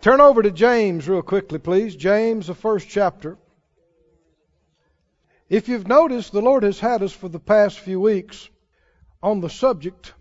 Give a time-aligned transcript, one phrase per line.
[0.00, 1.96] Turn over to James real quickly, please.
[1.96, 3.36] James, the first chapter.
[5.48, 8.48] If you've noticed, the Lord has had us for the past few weeks
[9.20, 10.12] on the subject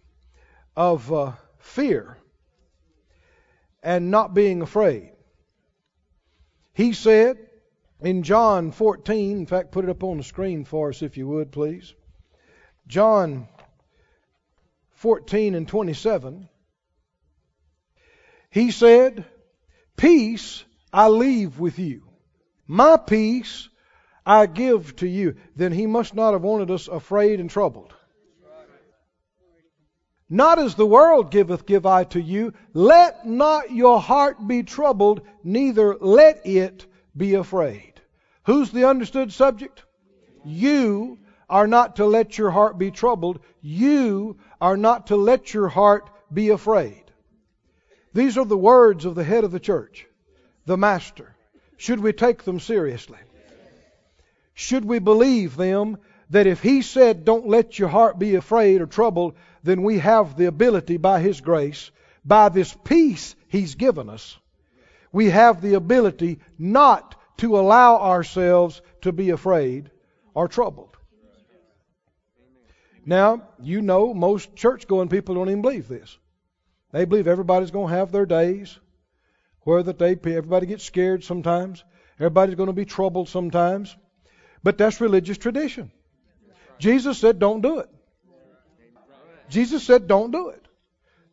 [0.75, 2.17] of uh, fear
[3.83, 5.11] and not being afraid.
[6.73, 7.37] He said
[8.01, 11.27] in John 14, in fact, put it up on the screen for us if you
[11.27, 11.93] would, please.
[12.87, 13.47] John
[14.95, 16.49] 14 and 27.
[18.49, 19.25] He said,
[19.97, 22.03] Peace I leave with you.
[22.67, 23.67] My peace
[24.25, 25.35] I give to you.
[25.55, 27.93] Then he must not have wanted us afraid and troubled.
[30.29, 32.53] Not as the world giveth, give I to you.
[32.73, 37.93] Let not your heart be troubled, neither let it be afraid.
[38.45, 39.83] Who's the understood subject?
[40.43, 43.39] You are not to let your heart be troubled.
[43.61, 47.06] You are not to let your heart be afraid.
[48.17, 50.07] These are the words of the head of the church,
[50.65, 51.35] the master.
[51.77, 53.19] Should we take them seriously?
[54.55, 55.99] Should we believe them
[56.31, 60.35] that if he said, Don't let your heart be afraid or troubled, then we have
[60.35, 61.91] the ability by his grace,
[62.25, 64.35] by this peace he's given us,
[65.11, 69.91] we have the ability not to allow ourselves to be afraid
[70.33, 70.97] or troubled.
[73.05, 76.17] Now, you know, most church going people don't even believe this.
[76.97, 78.75] They believe everybody's going to have their days
[79.61, 81.83] where that they everybody gets scared sometimes.
[82.15, 83.95] Everybody's going to be troubled sometimes.
[84.63, 85.91] But that's religious tradition.
[86.79, 87.89] Jesus said, don't do it.
[89.47, 90.65] Jesus said, don't do it.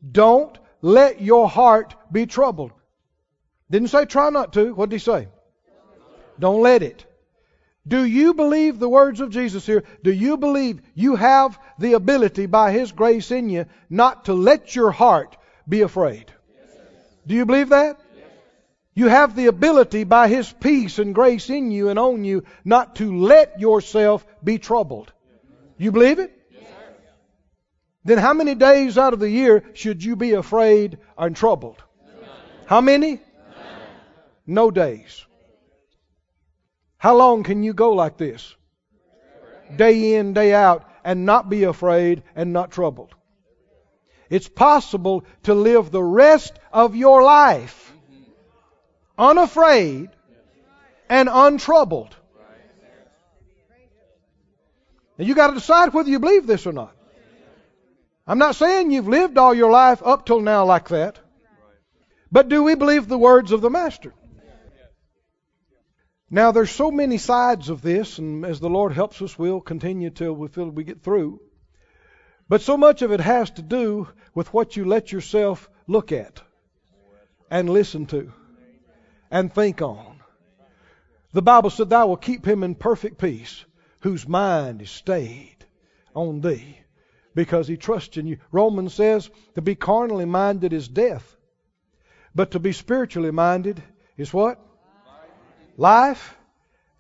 [0.07, 2.73] Don't let your heart be troubled.
[3.71, 4.75] Didn't say try not to.
[4.75, 5.29] What did he say?
[6.39, 7.07] Don't let it.
[7.89, 9.85] Do you believe the words of Jesus here?
[10.03, 14.77] Do you believe you have the ability by His grace in you not to let
[14.77, 16.33] your heart be afraid?
[17.27, 17.99] Do you believe that?
[18.95, 22.97] You have the ability by His peace and grace in you and on you not
[22.97, 25.13] to let yourself be troubled.
[25.79, 26.33] You believe it?
[28.05, 31.83] Then how many days out of the year should you be afraid and troubled?
[32.67, 33.21] How many?
[34.47, 35.25] No days.
[36.99, 38.55] How long can you go like this?
[39.75, 43.15] Day in, day out, and not be afraid and not troubled.
[44.31, 47.93] It's possible to live the rest of your life
[49.17, 50.11] unafraid
[51.09, 52.17] and untroubled.
[55.19, 56.95] Now you got to decide whether you believe this or not.
[58.27, 61.19] I'm not saying you've lived all your life up till now like that.
[62.33, 64.13] But do we believe the words of the Master?
[66.31, 70.11] Now, there's so many sides of this, and as the Lord helps us, we'll continue
[70.11, 71.41] till we feel we get through.
[72.49, 76.43] But so much of it has to do with what you let yourself look at
[77.51, 78.33] and listen to
[79.31, 80.21] and think on.
[81.33, 83.65] The Bible said, Thou will keep him in perfect peace,
[84.01, 85.57] whose mind is stayed
[86.15, 86.79] on thee,
[87.35, 88.39] because he trusts in you.
[88.53, 91.37] Romans says, To be carnally minded is death,
[92.35, 93.83] but to be spiritually minded
[94.17, 94.61] is what?
[95.77, 96.37] Life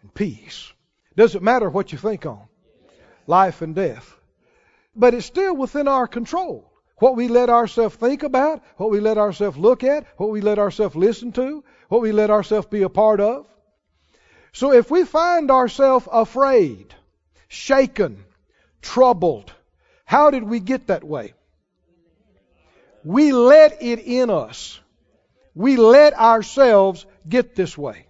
[0.02, 0.72] and peace.
[1.16, 2.42] Doesn't matter what you think on.
[3.26, 4.16] Life and death.
[4.96, 6.70] But it's still within our control.
[6.98, 10.58] What we let ourselves think about, what we let ourselves look at, what we let
[10.58, 13.46] ourselves listen to, what we let ourselves be a part of.
[14.52, 16.94] So if we find ourselves afraid,
[17.48, 18.24] shaken,
[18.80, 19.52] troubled,
[20.04, 21.34] how did we get that way?
[23.02, 24.80] We let it in us.
[25.54, 28.06] We let ourselves get this way.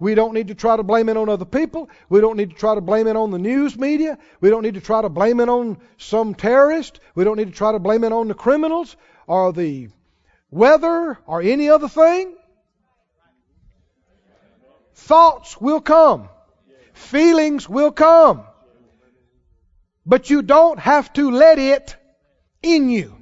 [0.00, 1.90] We don't need to try to blame it on other people.
[2.08, 4.18] We don't need to try to blame it on the news media.
[4.40, 7.00] We don't need to try to blame it on some terrorist.
[7.14, 8.96] We don't need to try to blame it on the criminals
[9.26, 9.90] or the
[10.50, 12.34] weather or any other thing.
[14.94, 16.30] Thoughts will come.
[16.94, 18.44] Feelings will come.
[20.06, 21.94] But you don't have to let it
[22.62, 23.16] in you.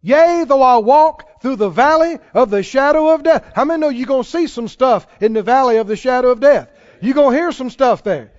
[0.00, 3.52] Yea, though I walk through the valley of the shadow of death.
[3.54, 6.30] How many know you're going to see some stuff in the valley of the shadow
[6.30, 6.70] of death?
[7.00, 8.32] You're going to hear some stuff there.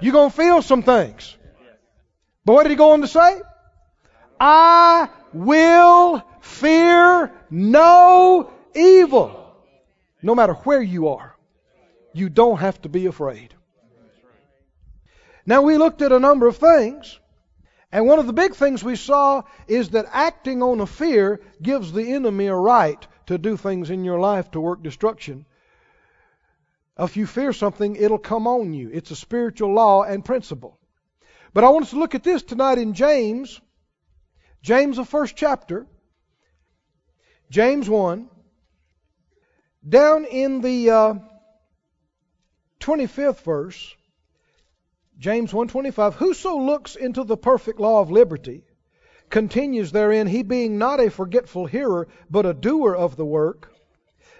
[0.00, 1.36] You're going to feel some things.
[2.44, 3.40] But what did he go on to say?
[4.40, 9.54] I will fear no evil.
[10.22, 11.36] No matter where you are,
[12.12, 13.54] you don't have to be afraid.
[15.46, 17.18] Now, we looked at a number of things.
[17.90, 21.92] And one of the big things we saw is that acting on a fear gives
[21.92, 25.46] the enemy a right to do things in your life to work destruction.
[26.98, 28.90] If you fear something, it'll come on you.
[28.92, 30.78] It's a spiritual law and principle.
[31.54, 33.60] But I want us to look at this tonight in James,
[34.62, 35.86] James, the first chapter.
[37.50, 38.28] James 1,
[39.88, 41.14] down in the uh,
[42.80, 43.96] 25th verse,
[45.18, 48.64] James 1:25, whoso looks into the perfect law of liberty
[49.30, 53.72] continues therein, he being not a forgetful hearer, but a doer of the work,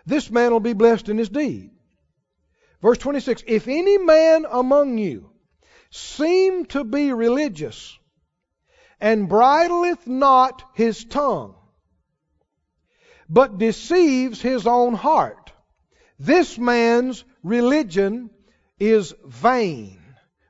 [0.06, 1.70] this man will be blessed in his deed.
[2.80, 5.30] Verse 26, if any man among you
[5.90, 7.98] seem to be religious,
[9.00, 11.54] and bridleth not his tongue,
[13.28, 15.52] but deceives his own heart,
[16.18, 18.30] this man's religion
[18.78, 19.97] is vain.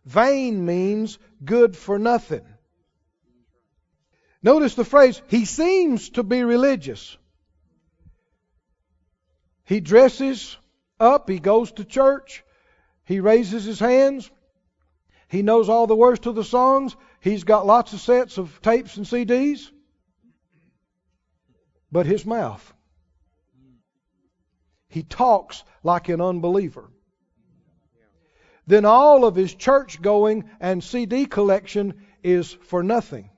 [0.08, 2.46] Vain means good for nothing.
[4.42, 7.18] Notice the phrase, he seems to be religious.
[9.66, 10.56] He dresses
[10.98, 12.42] up, he goes to church,
[13.04, 14.30] he raises his hands,
[15.28, 18.96] he knows all the words to the songs, he's got lots of sets of tapes
[18.96, 19.70] and CDs.
[21.92, 22.72] But his mouth,
[24.88, 26.90] he talks like an unbeliever.
[28.68, 33.30] Then all of his church going and CD collection is for nothing.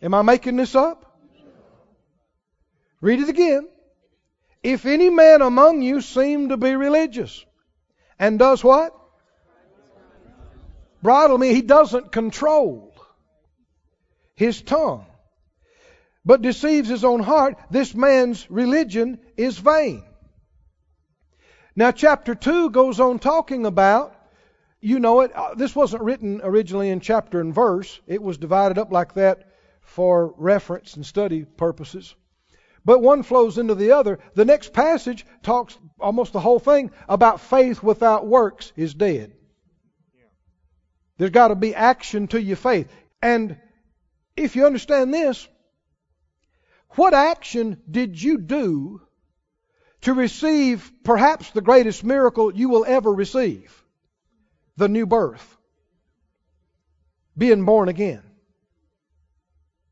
[0.00, 1.20] Am I making this up?
[3.02, 3.68] Read it again.
[4.62, 7.44] If any man among you seem to be religious
[8.18, 8.94] and does what?
[11.02, 12.94] Bridle me, he doesn't control
[14.36, 15.04] his tongue,
[16.24, 17.58] but deceives his own heart.
[17.70, 20.02] This man's religion is vain.
[21.74, 24.14] Now, chapter 2 goes on talking about,
[24.80, 28.78] you know it, uh, this wasn't written originally in chapter and verse, it was divided
[28.78, 29.48] up like that
[29.80, 32.14] for reference and study purposes.
[32.84, 34.18] But one flows into the other.
[34.34, 39.32] The next passage talks almost the whole thing about faith without works is dead.
[41.16, 42.88] There's got to be action to your faith.
[43.22, 43.56] And
[44.36, 45.46] if you understand this,
[46.90, 49.00] what action did you do
[50.02, 53.84] to receive perhaps the greatest miracle you will ever receive?
[54.76, 55.56] The new birth.
[57.36, 58.22] Being born again.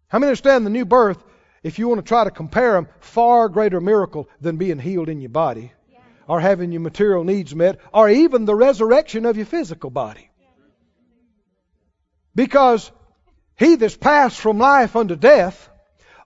[0.08, 1.22] How many understand the new birth,
[1.62, 5.20] if you want to try to compare them, far greater miracle than being healed in
[5.20, 5.98] your body, yeah.
[6.26, 10.28] or having your material needs met, or even the resurrection of your physical body?
[12.34, 12.90] Because
[13.56, 15.68] he that's passed from life unto death,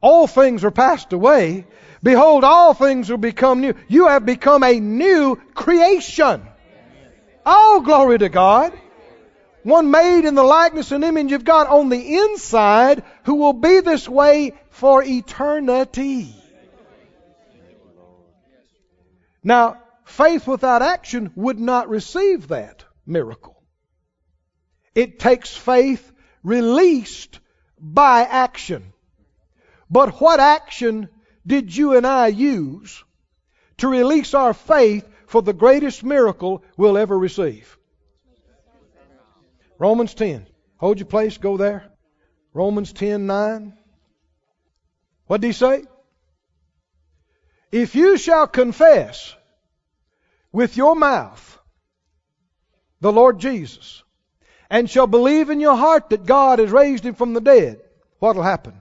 [0.00, 1.66] all things are passed away.
[2.04, 3.74] Behold, all things will become new.
[3.88, 6.46] You have become a new creation.
[7.44, 8.72] Oh, glory to God
[9.64, 13.80] one made in the likeness and image of God on the inside who will be
[13.80, 16.34] this way for eternity.
[19.42, 23.62] Now, faith without action would not receive that miracle.
[24.94, 26.12] It takes faith
[26.42, 27.40] released
[27.78, 28.92] by action.
[29.90, 31.08] But what action
[31.46, 33.04] did you and I use
[33.78, 37.78] to release our faith for the greatest miracle we'll ever receive?
[39.78, 40.46] Romans 10.
[40.78, 41.90] Hold your place, go there.
[42.52, 43.76] Romans 10 9.
[45.26, 45.84] What did he say?
[47.72, 49.34] If you shall confess
[50.52, 51.58] with your mouth
[53.00, 54.02] the Lord Jesus,
[54.70, 57.80] and shall believe in your heart that God has raised him from the dead,
[58.18, 58.80] what will happen?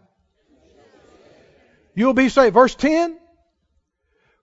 [1.95, 2.53] You'll be saved.
[2.53, 3.17] Verse 10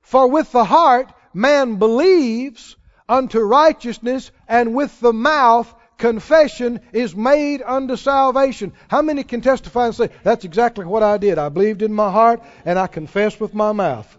[0.03, 2.77] For with the heart man believes
[3.09, 8.73] unto righteousness, and with the mouth confession is made unto salvation.
[8.89, 11.39] How many can testify and say, That's exactly what I did?
[11.39, 14.17] I believed in my heart and I confessed with my mouth.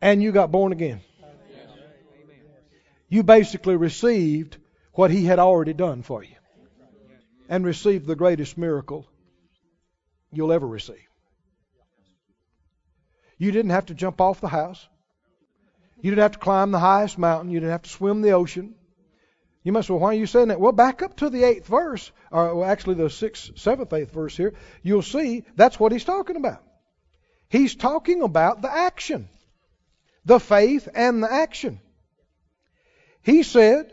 [0.00, 1.00] And you got born again.
[3.08, 4.56] You basically received
[4.92, 6.34] what He had already done for you
[7.48, 9.06] and received the greatest miracle
[10.32, 11.06] you'll ever receive.
[13.38, 14.86] You didn't have to jump off the house.
[16.00, 17.50] You didn't have to climb the highest mountain.
[17.50, 18.74] You didn't have to swim the ocean.
[19.62, 20.60] You must, well, why are you saying that?
[20.60, 24.54] Well, back up to the eighth verse, or actually the sixth, seventh, eighth verse here.
[24.82, 26.62] You'll see that's what he's talking about.
[27.48, 29.28] He's talking about the action,
[30.24, 31.80] the faith and the action.
[33.22, 33.92] He said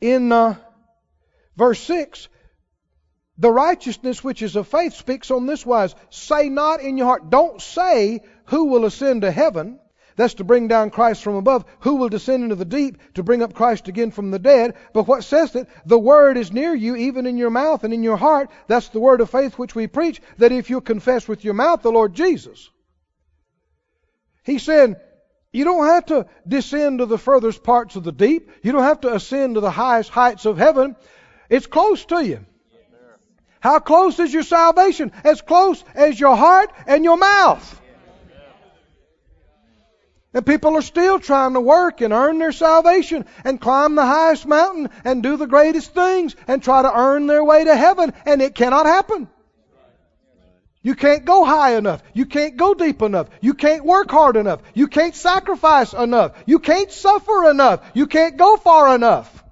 [0.00, 0.56] in uh,
[1.56, 2.28] verse 6,
[3.36, 7.30] the righteousness which is of faith speaks on this wise Say not in your heart,
[7.30, 9.80] don't say who will ascend to heaven,
[10.16, 11.64] that's to bring down Christ from above.
[11.80, 14.74] Who will descend into the deep to bring up Christ again from the dead?
[14.92, 15.68] But what says it?
[15.86, 18.50] The word is near you, even in your mouth and in your heart.
[18.68, 21.82] That's the word of faith which we preach, that if you confess with your mouth
[21.82, 22.70] the Lord Jesus.
[24.44, 24.96] He's saying,
[25.52, 28.50] you don't have to descend to the furthest parts of the deep.
[28.62, 30.96] You don't have to ascend to the highest heights of heaven.
[31.48, 32.44] It's close to you.
[33.64, 35.10] How close is your salvation?
[35.24, 37.80] As close as your heart and your mouth.
[40.34, 44.44] And people are still trying to work and earn their salvation and climb the highest
[44.44, 48.42] mountain and do the greatest things and try to earn their way to heaven, and
[48.42, 49.28] it cannot happen.
[50.82, 52.02] You can't go high enough.
[52.12, 53.28] You can't go deep enough.
[53.40, 54.60] You can't work hard enough.
[54.74, 56.32] You can't sacrifice enough.
[56.44, 57.80] You can't suffer enough.
[57.94, 59.43] You can't go far enough.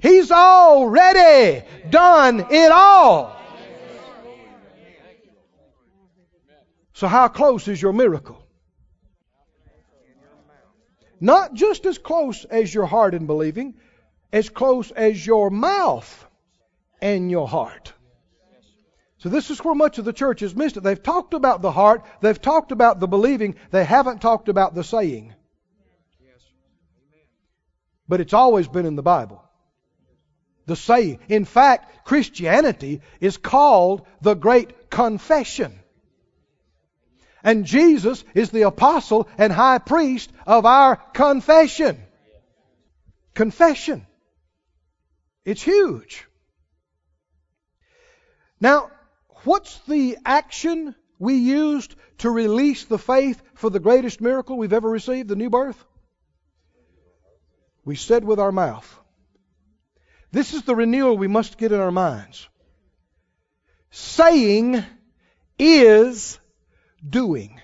[0.00, 3.36] He's already done it all.
[6.92, 8.46] So, how close is your miracle?
[11.20, 13.74] Not just as close as your heart in believing,
[14.32, 16.26] as close as your mouth
[17.02, 17.92] and your heart.
[19.18, 20.82] So this is where much of the church has missed it.
[20.82, 24.82] They've talked about the heart, they've talked about the believing, they haven't talked about the
[24.82, 25.34] saying.
[28.08, 29.44] But it's always been in the Bible.
[30.70, 31.18] The saying.
[31.28, 35.76] In fact, Christianity is called the Great Confession.
[37.42, 42.00] And Jesus is the apostle and high priest of our confession.
[43.34, 44.06] Confession.
[45.44, 46.24] It's huge.
[48.60, 48.92] Now,
[49.42, 54.88] what's the action we used to release the faith for the greatest miracle we've ever
[54.88, 55.84] received, the new birth?
[57.84, 58.99] We said with our mouth.
[60.32, 62.48] This is the renewal we must get in our minds.
[63.90, 64.84] Saying
[65.58, 66.38] is
[67.08, 67.60] doing.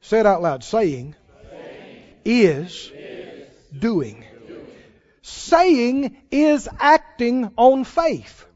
[0.00, 0.64] Say it out loud.
[0.64, 1.14] Saying,
[2.24, 2.90] is,
[3.76, 4.24] doing.
[5.22, 8.46] Saying is acting on faith.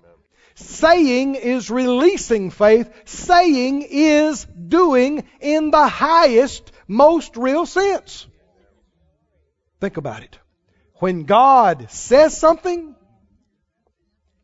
[0.57, 2.91] Saying is releasing faith.
[3.05, 8.27] Saying is doing in the highest, most real sense.
[9.81, 10.39] Think about it.
[10.95, 12.95] When God says something,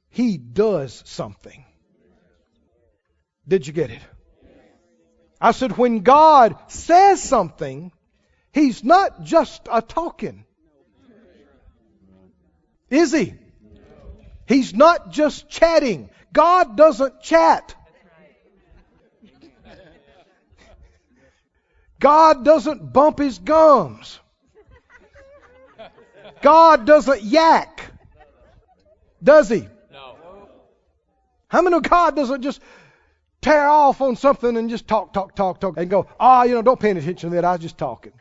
[0.08, 1.64] He does something.
[3.46, 4.02] Did you get it?
[5.40, 7.92] I said, when God says something,
[8.52, 10.44] He's not just a talking.
[12.90, 13.34] Is He?
[14.46, 16.10] He's not just chatting.
[16.32, 17.74] God doesn't chat.
[22.00, 24.19] God doesn't bump his gums.
[26.42, 27.90] God doesn't yak.
[29.22, 29.68] Does he?
[29.92, 30.16] No.
[31.48, 32.60] How many know God doesn't just
[33.40, 36.54] tear off on something and just talk, talk, talk, talk, and go, ah, oh, you
[36.54, 37.44] know, don't pay any attention to that.
[37.44, 38.12] I was just talking.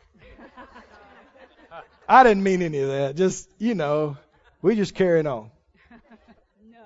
[2.08, 3.16] I didn't mean any of that.
[3.16, 4.16] Just, you know,
[4.62, 5.50] we just carrying on.
[6.70, 6.78] No.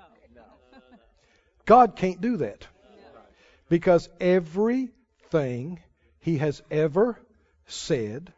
[1.64, 2.66] God can't do that.
[3.68, 5.80] Because everything
[6.20, 7.18] he has ever
[7.66, 8.32] said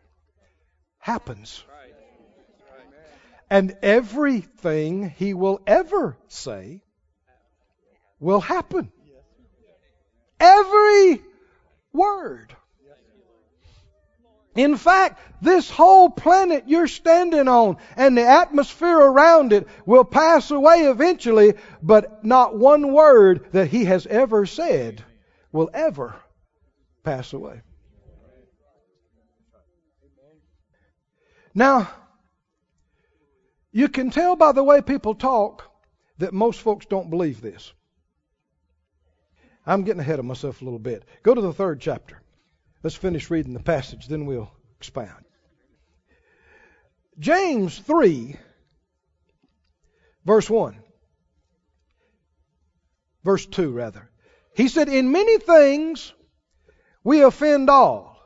[0.99, 1.63] happens.
[3.49, 6.83] And everything he will ever say
[8.19, 8.91] will happen.
[10.41, 11.23] Every
[11.93, 12.55] word.
[14.57, 20.51] In fact, this whole planet you're standing on and the atmosphere around it will pass
[20.51, 25.05] away eventually, but not one word that he has ever said
[25.53, 26.17] will ever
[27.05, 27.61] pass away.
[31.55, 31.89] Now,
[33.77, 35.71] you can tell by the way people talk
[36.17, 37.75] that most folks don't believe this.
[39.67, 41.05] I'm getting ahead of myself a little bit.
[41.23, 42.23] Go to the third chapter.
[42.83, 45.27] Let's finish reading the passage, then we'll expound.
[47.19, 48.37] James 3,
[50.25, 50.79] verse 1.
[53.25, 54.09] Verse 2, rather.
[54.55, 56.15] He said, In many things
[57.05, 58.19] we offend all.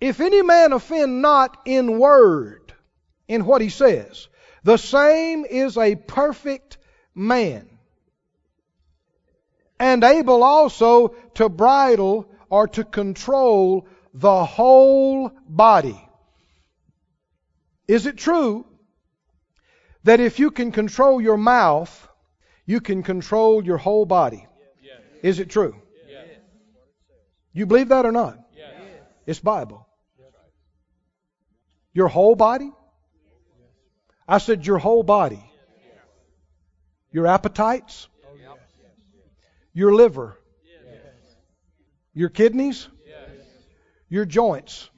[0.00, 2.74] If any man offend not in word,
[3.28, 4.26] in what he says,
[4.64, 6.78] the same is a perfect
[7.14, 7.68] man,
[9.78, 16.00] and able also to bridle or to control the whole body.
[17.88, 18.66] Is it true
[20.04, 22.08] that if you can control your mouth,
[22.66, 24.46] you can control your whole body?
[24.82, 25.00] Yes.
[25.22, 25.74] Is it true?
[26.08, 26.28] Yes.
[27.52, 28.38] You believe that or not?
[28.56, 28.70] Yes.
[29.26, 29.86] It's Bible.
[31.92, 32.70] Your whole body?
[34.32, 35.44] I said your whole body.
[37.12, 38.08] Your appetites?
[39.74, 40.38] Your liver?
[42.14, 42.88] Your kidneys?
[44.08, 44.88] Your joints?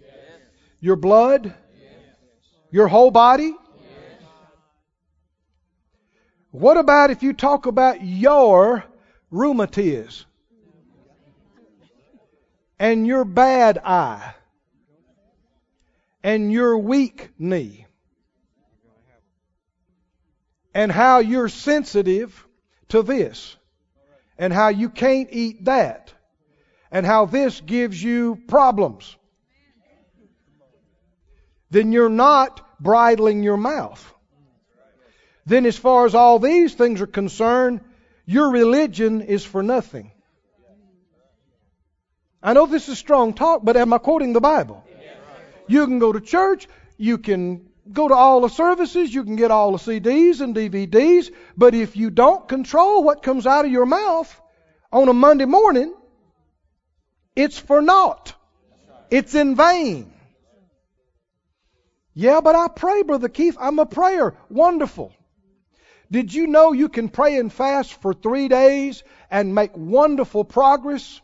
[0.79, 1.53] Your blood?
[2.71, 3.57] Your whole body?
[6.53, 8.85] What about if you talk about your
[9.33, 10.26] rheumatiz
[12.79, 14.37] and your bad eye
[16.23, 17.85] and your weak knee
[20.75, 22.47] and how you're sensitive
[22.88, 23.57] to this
[24.37, 26.12] and how you can't eat that
[26.90, 29.16] and how this gives you problems,
[31.71, 34.12] then you're not bridling your mouth.
[35.47, 37.81] Then, as far as all these things are concerned,
[38.25, 40.11] your religion is for nothing.
[42.43, 44.85] I know this is strong talk, but am I quoting the Bible?
[45.66, 49.50] You can go to church, you can go to all the services, you can get
[49.50, 53.87] all the CDs and DVDs, but if you don't control what comes out of your
[53.87, 54.41] mouth
[54.93, 55.95] on a Monday morning,
[57.37, 58.35] it's for naught.
[59.11, 60.12] It's in vain.
[62.14, 63.57] Yeah, but I pray, Brother Keith.
[63.61, 64.35] I'm a prayer.
[64.49, 65.12] Wonderful.
[66.11, 71.21] Did you know you can pray and fast for three days and make wonderful progress?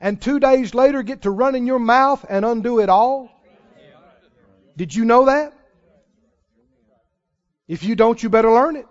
[0.00, 3.30] And two days later get to run in your mouth and undo it all?
[4.76, 5.54] Did you know that?
[7.72, 8.86] If you don't, you better learn it.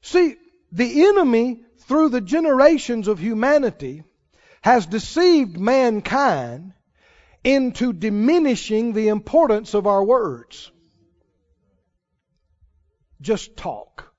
[0.00, 0.36] See,
[0.70, 4.04] the enemy, through the generations of humanity,
[4.60, 6.72] has deceived mankind
[7.42, 10.70] into diminishing the importance of our words.
[13.20, 14.14] Just talk.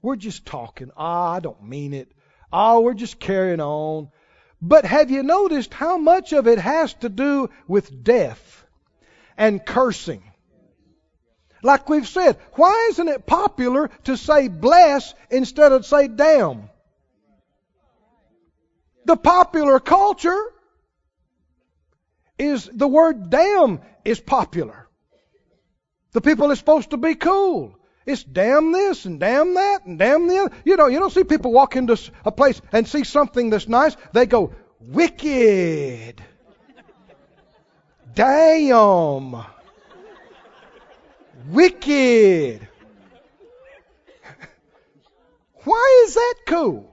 [0.00, 0.90] We're just talking.
[0.96, 2.10] Ah, I don't mean it.
[2.50, 4.08] Ah, we're just carrying on.
[4.62, 8.64] But have you noticed how much of it has to do with death
[9.36, 10.31] and cursing?
[11.62, 16.68] Like we've said, why isn't it popular to say bless instead of say damn?
[19.04, 20.52] The popular culture
[22.38, 24.88] is the word damn is popular.
[26.12, 27.78] The people are supposed to be cool.
[28.04, 30.54] It's damn this and damn that and damn the other.
[30.64, 33.96] You know, you don't see people walk into a place and see something that's nice.
[34.12, 36.22] They go, wicked.
[38.14, 39.44] Damn.
[41.48, 42.62] Wicked.
[45.64, 46.92] Why is that cool?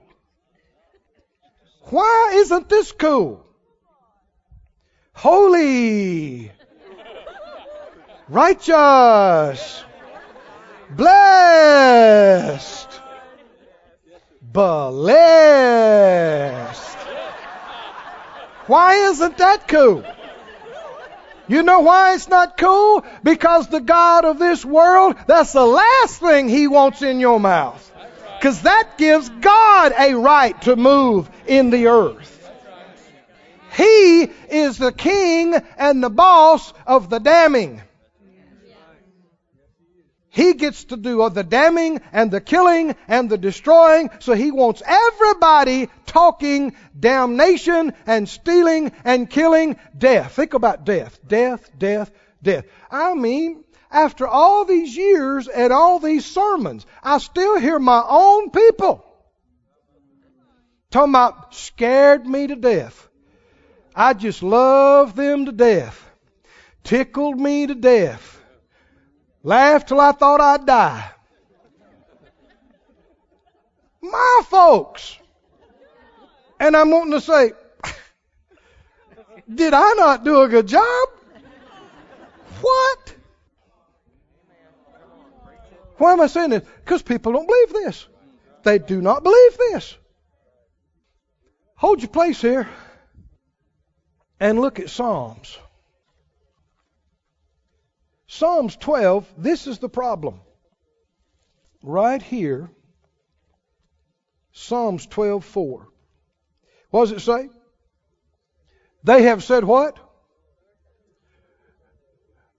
[1.90, 3.44] Why isn't this cool?
[5.12, 6.52] Holy.
[8.28, 9.84] Righteous.
[10.90, 13.00] Blessed.
[14.40, 16.96] Blessed.
[18.66, 20.04] Why isn't that cool?
[21.50, 23.04] You know why it's not cool?
[23.24, 27.92] Because the God of this world, that's the last thing He wants in your mouth.
[28.38, 32.36] Because that gives God a right to move in the earth.
[33.76, 37.82] He is the king and the boss of the damning.
[40.32, 44.80] He gets to do the damning and the killing and the destroying, so he wants
[44.86, 50.32] everybody talking damnation and stealing and killing death.
[50.32, 51.18] Think about death.
[51.26, 52.64] Death, death, death.
[52.92, 58.50] I mean, after all these years and all these sermons, I still hear my own
[58.50, 59.04] people
[60.92, 63.08] talking about scared me to death.
[63.96, 66.08] I just love them to death.
[66.84, 68.39] Tickled me to death.
[69.42, 71.10] Laughed till I thought I'd die.
[74.02, 75.16] My folks.
[76.58, 77.52] And I'm wanting to say,
[79.52, 81.08] did I not do a good job?
[82.60, 83.14] What?
[85.96, 86.64] Why am I saying this?
[86.84, 88.06] Because people don't believe this.
[88.62, 89.96] They do not believe this.
[91.76, 92.68] Hold your place here
[94.38, 95.58] and look at Psalms.
[98.32, 100.40] Psalms 12, this is the problem.
[101.82, 102.70] Right here,
[104.52, 105.88] Psalms 12:4.
[106.90, 107.48] What does it say?
[109.02, 109.98] They have said what?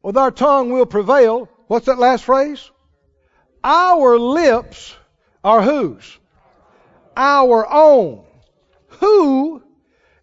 [0.03, 1.47] With our tongue will prevail.
[1.67, 2.69] What's that last phrase?
[3.63, 4.93] Our lips
[5.41, 6.19] are whose?
[7.15, 8.25] Our own.
[8.99, 9.63] Who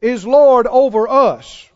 [0.03, 1.71] is Lord over us?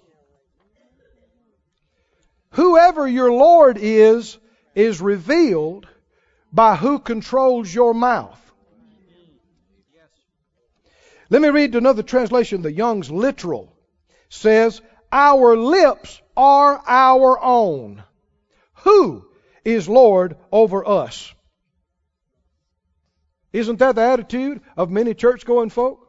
[2.53, 4.39] Whoever your Lord is,
[4.75, 5.87] is revealed
[6.53, 8.39] by who controls your mouth.
[11.31, 12.61] Let me read another translation.
[12.61, 13.73] The Young's literal
[14.29, 18.05] says, Our lips are our own.
[18.85, 19.25] Who
[19.65, 21.33] is Lord over us?
[23.53, 26.07] Isn't that the attitude of many church going folk?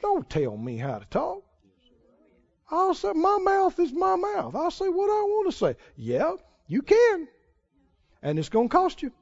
[0.00, 1.42] Don't tell me how to talk.
[2.72, 4.54] I'll say, my mouth is my mouth.
[4.54, 5.76] I'll say what I want to say.
[5.94, 7.28] Yeah, you can.
[8.22, 9.12] And it's going to cost you.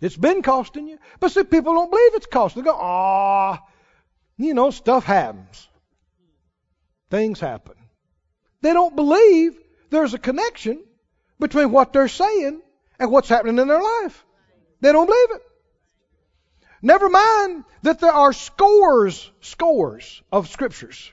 [0.00, 0.98] It's been costing you.
[1.20, 2.62] But see, people don't believe it's costing.
[2.62, 3.62] They go, ah,
[4.38, 5.68] you know, stuff happens.
[7.10, 7.74] Things happen.
[8.62, 9.58] They don't believe
[9.90, 10.82] there's a connection
[11.38, 12.62] between what they're saying
[12.98, 14.24] and what's happening in their life.
[14.80, 15.42] They don't believe it.
[16.80, 21.12] Never mind that there are scores, scores of scriptures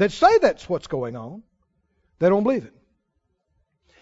[0.00, 1.42] that say that's what's going on.
[2.20, 2.72] They don't believe it.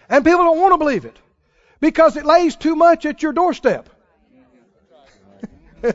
[0.07, 1.17] And people don't want to believe it
[1.81, 3.89] because it lays too much at your doorstep.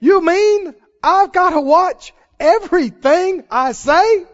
[0.00, 4.26] you mean I've got to watch everything I say?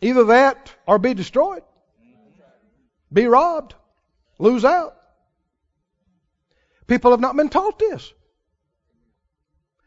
[0.00, 1.64] Either that or be destroyed,
[3.12, 3.74] be robbed,
[4.38, 4.96] lose out.
[6.86, 8.12] People have not been taught this.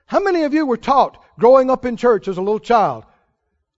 [0.06, 3.06] How many of you were taught growing up in church as a little child?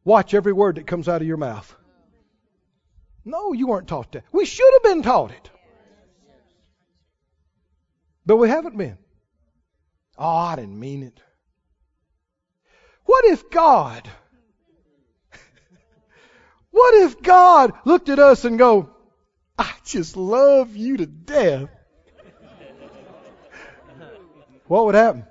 [0.03, 1.75] Watch every word that comes out of your mouth.
[3.23, 4.23] No, you weren't taught that.
[4.31, 5.49] We should have been taught it.
[8.25, 8.97] But we haven't been.
[10.17, 11.19] Oh, I didn't mean it.
[13.05, 14.09] What if God,
[16.71, 18.89] what if God looked at us and go,
[19.57, 21.69] I just love you to death?
[24.67, 25.25] What would happen?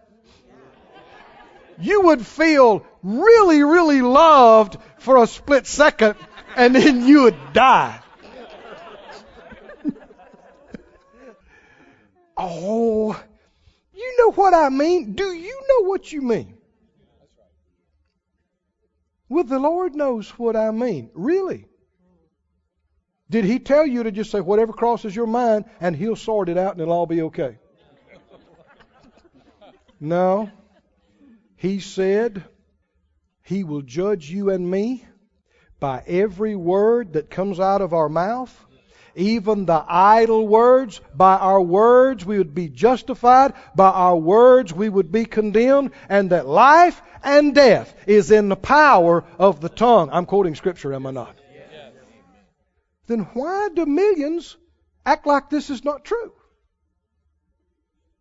[1.79, 6.17] You would feel really, really loved for a split second
[6.57, 8.01] and then you would die.
[12.37, 13.21] oh,
[13.93, 15.15] you know what I mean?
[15.15, 16.59] Do you know what you mean?
[19.29, 21.11] Well, the Lord knows what I mean.
[21.15, 21.67] Really?
[23.31, 26.59] Did He tell you to just say whatever crosses your mind and He'll sort it
[26.59, 27.59] out and it'll all be okay?
[29.99, 30.51] No.
[31.64, 32.44] He said
[33.40, 35.03] He will judge you and me
[35.81, 38.55] by every word that comes out of our mouth,
[39.14, 41.00] even the idle words.
[41.14, 46.29] By our words we would be justified, by our words we would be condemned, and
[46.33, 50.11] that life and death is in the power of the tongue.
[50.12, 51.35] I'm quoting scripture, am I not?
[53.07, 54.59] Then why do millions
[55.07, 56.35] act like this is not true?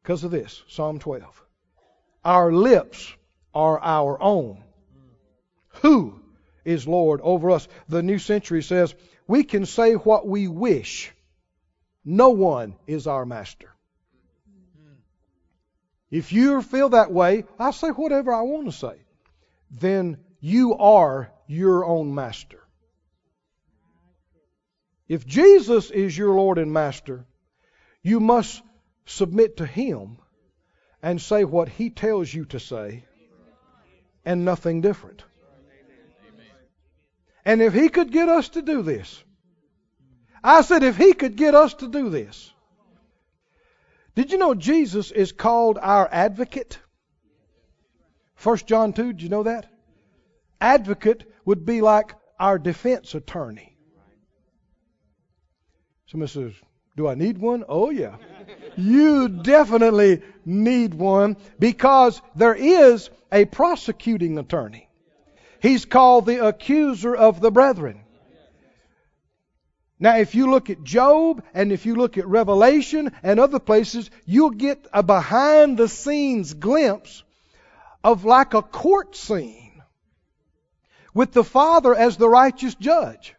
[0.01, 1.43] Because of this, Psalm 12.
[2.23, 3.13] Our lips
[3.53, 4.63] are our own.
[5.81, 6.19] Who
[6.65, 7.67] is Lord over us.
[7.89, 8.95] The New Century says,
[9.27, 11.11] we can say what we wish.
[12.05, 13.69] No one is our master.
[16.11, 18.95] If you feel that way, I say whatever I want to say.
[19.71, 22.59] Then you are your own master.
[25.07, 27.25] If Jesus is your Lord and Master,
[28.01, 28.61] you must
[29.05, 30.17] submit to Him
[31.01, 33.05] and say what He tells you to say
[34.25, 35.23] and nothing different.
[37.45, 39.21] And if he could get us to do this,
[40.43, 42.51] I said, if he could get us to do this,
[44.15, 46.79] did you know Jesus is called our advocate?
[48.41, 49.65] 1 John 2, did you know that?
[50.61, 53.77] Advocate would be like our defense attorney.
[56.07, 56.53] Somebody says,
[56.95, 57.63] Do I need one?
[57.67, 58.17] Oh, yeah.
[58.77, 64.89] you definitely need one because there is a prosecuting attorney.
[65.61, 68.01] He's called the accuser of the brethren.
[69.99, 74.09] Now, if you look at Job and if you look at Revelation and other places,
[74.25, 77.23] you'll get a behind the scenes glimpse
[78.03, 79.81] of like a court scene
[81.13, 83.35] with the Father as the righteous judge.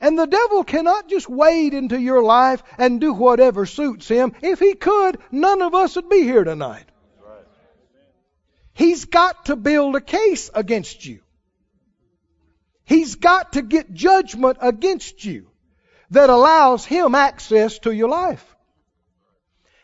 [0.00, 4.32] And the devil cannot just wade into your life and do whatever suits him.
[4.40, 6.86] If he could, none of us would be here tonight.
[8.72, 11.20] He's got to build a case against you.
[12.84, 15.50] He's got to get judgment against you
[16.10, 18.44] that allows him access to your life.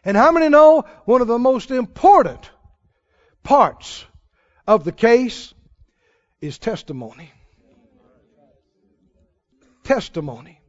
[0.03, 2.51] And how many know one of the most important
[3.43, 4.05] parts
[4.67, 5.53] of the case
[6.41, 7.31] is testimony?
[9.87, 10.61] Testimony.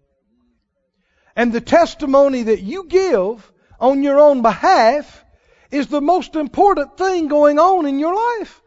[1.35, 5.25] And the testimony that you give on your own behalf
[5.71, 8.61] is the most important thing going on in your life.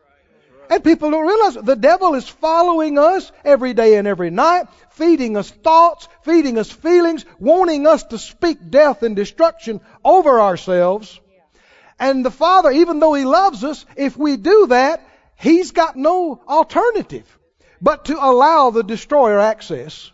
[0.68, 5.36] And people don't realize the devil is following us every day and every night, feeding
[5.36, 11.20] us thoughts, feeding us feelings, wanting us to speak death and destruction over ourselves.
[11.98, 16.42] And the Father, even though He loves us, if we do that, He's got no
[16.48, 17.38] alternative
[17.80, 20.10] but to allow the destroyer access.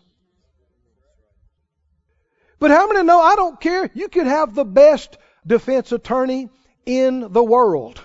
[2.59, 3.89] But how many know I don't care?
[3.93, 6.49] You could have the best defense attorney
[6.85, 8.01] in the world.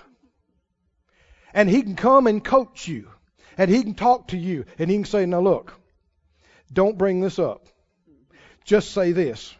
[1.53, 3.09] And he can come and coach you.
[3.57, 4.65] And he can talk to you.
[4.77, 5.73] And he can say, now look,
[6.71, 7.67] don't bring this up.
[8.65, 9.53] Just say this.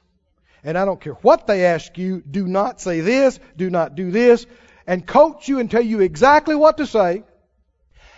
[0.64, 4.12] And I don't care what they ask you, do not say this, do not do
[4.12, 4.46] this,
[4.88, 7.24] and coach you and tell you exactly what to say.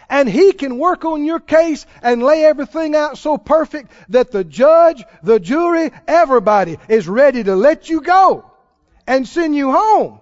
[0.09, 4.43] And he can work on your case and lay everything out so perfect that the
[4.43, 8.51] judge, the jury, everybody is ready to let you go
[9.07, 10.19] and send you home.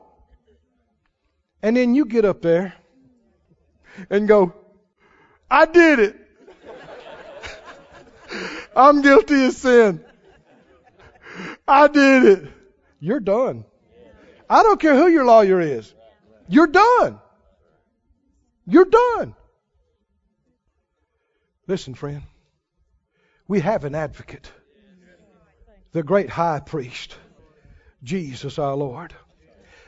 [1.61, 2.73] And then you get up there
[4.09, 4.53] and go,
[5.49, 6.15] I did it.
[8.75, 10.03] I'm guilty of sin.
[11.67, 12.51] I did it.
[12.99, 13.65] You're done.
[14.49, 15.93] I don't care who your lawyer is.
[16.47, 17.19] You're done.
[18.65, 19.35] You're done.
[21.67, 22.23] Listen, friend.
[23.47, 24.51] We have an advocate,
[25.91, 27.15] the great high priest,
[28.03, 29.13] Jesus our Lord.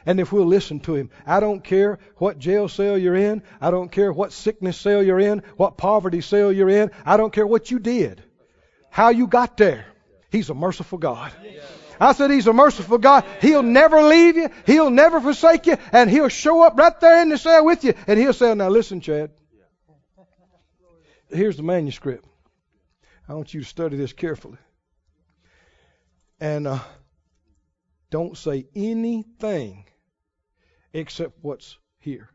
[0.06, 3.72] And if we'll listen to him, I don't care what jail cell you're in, I
[3.72, 7.48] don't care what sickness cell you're in, what poverty cell you're in, I don't care
[7.48, 8.22] what you did,
[8.92, 9.86] how you got there.
[10.32, 11.32] He's a merciful God.
[12.00, 13.24] I said He's a merciful God.
[13.42, 14.50] He'll never leave you.
[14.66, 15.78] He'll never forsake you.
[15.94, 17.94] And He'll show up right there in the cell with you.
[18.06, 19.32] And He'll say, Now listen, Chad.
[21.30, 22.26] Here's the manuscript.
[23.28, 24.58] I want you to study this carefully.
[26.40, 26.80] And uh,
[28.10, 29.86] don't say anything
[30.94, 32.30] except what's here.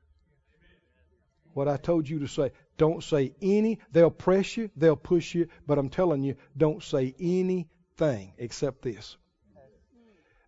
[1.52, 2.52] What I told you to say.
[2.76, 3.78] Don't say any.
[3.92, 9.16] They'll press you, they'll push you, but I'm telling you, don't say anything except this.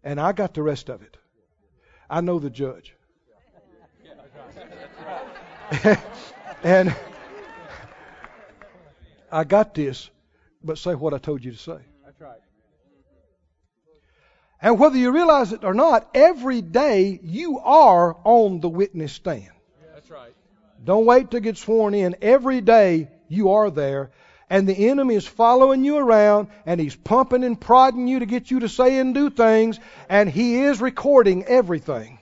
[0.04, 1.16] And I got the rest of it.
[2.10, 2.94] I know the judge.
[6.62, 6.94] and
[9.32, 10.10] I got this,
[10.62, 11.78] but say what I told you to say.
[12.04, 12.40] That's right.
[14.60, 19.50] And whether you realize it or not, every day you are on the witness stand.
[19.94, 20.34] That's right.
[20.84, 22.16] Don't wait to get sworn in.
[22.20, 24.10] Every day you are there.
[24.50, 28.50] And the enemy is following you around and he's pumping and prodding you to get
[28.50, 29.80] you to say and do things.
[30.10, 32.18] And he is recording everything.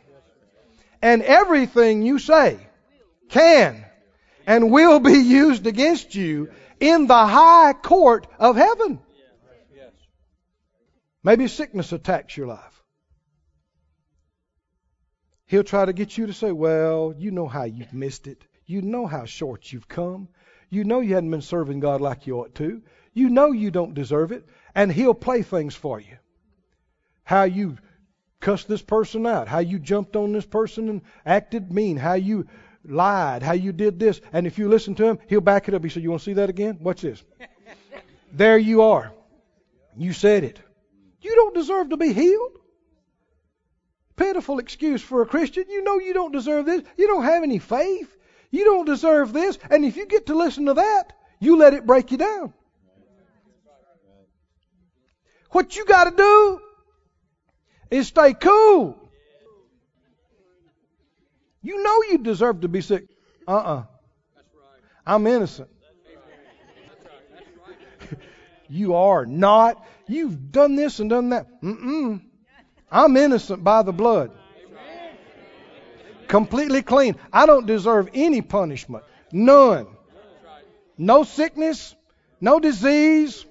[1.03, 2.59] And everything you say
[3.31, 3.85] can
[4.47, 8.99] and will be used against you in the high court of heaven.
[11.23, 12.83] Maybe sickness attacks your life.
[15.47, 18.47] He'll try to get you to say, Well, you know how you've missed it.
[18.67, 20.29] You know how short you've come.
[20.71, 22.83] You know you hadn't been serving God like you ought to.
[23.13, 24.47] You know you don't deserve it.
[24.75, 26.17] And He'll play things for you.
[27.25, 27.77] How you
[28.39, 29.49] cussed this person out.
[29.49, 31.97] How you jumped on this person and acted mean.
[31.97, 32.47] How you
[32.85, 33.43] lied.
[33.43, 34.21] How you did this.
[34.33, 35.83] And if you listen to Him, He'll back it up.
[35.83, 36.79] He said, You want to see that again?
[36.81, 37.23] Watch this.
[38.33, 39.13] there you are.
[39.97, 40.59] You said it.
[41.21, 42.53] You don't deserve to be healed.
[44.17, 45.65] Pitiful excuse for a Christian.
[45.69, 46.83] You know you don't deserve this.
[46.97, 48.15] You don't have any faith.
[48.51, 49.59] You don't deserve this.
[49.71, 52.53] And if you get to listen to that, you let it break you down.
[55.51, 56.61] What you got to do
[57.91, 59.00] is stay cool.
[61.63, 63.05] You know you deserve to be sick.
[63.47, 63.77] Uh uh-uh.
[63.77, 63.85] uh.
[65.07, 65.69] i am innocent.
[68.69, 69.85] you are not.
[70.07, 71.63] You've done this and done that.
[71.63, 72.23] Mm-mm.
[72.91, 74.33] I'm innocent by the blood.
[76.27, 77.17] Completely clean.
[77.33, 79.05] I don't deserve any punishment.
[79.33, 79.87] None.
[80.97, 81.95] No sickness,
[82.41, 83.47] no disease,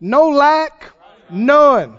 [0.00, 0.92] no lack,
[1.30, 1.96] none.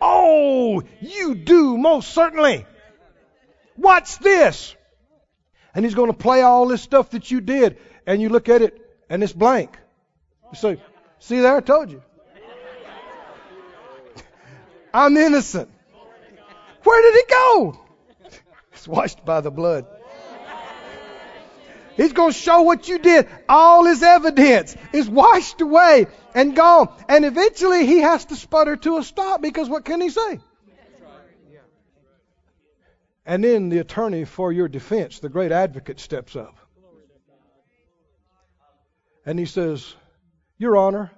[0.00, 2.66] Oh, you do most certainly.
[3.78, 4.74] Watch this.
[5.74, 8.60] And he's going to play all this stuff that you did, and you look at
[8.60, 9.78] it, and it's blank.
[10.52, 10.82] You say,
[11.20, 12.02] see there, I told you.
[14.92, 15.70] I'm innocent.
[16.82, 17.80] Where did it go?
[18.72, 19.86] It's washed by the blood.
[21.96, 23.26] He's going to show what you did.
[23.48, 26.94] All his evidence is washed away and gone.
[27.08, 30.38] And eventually he has to sputter to a stop because what can he say?
[33.28, 36.56] And then the attorney for your defense, the great advocate, steps up.
[39.26, 39.94] And he says,
[40.56, 41.10] Your Honor,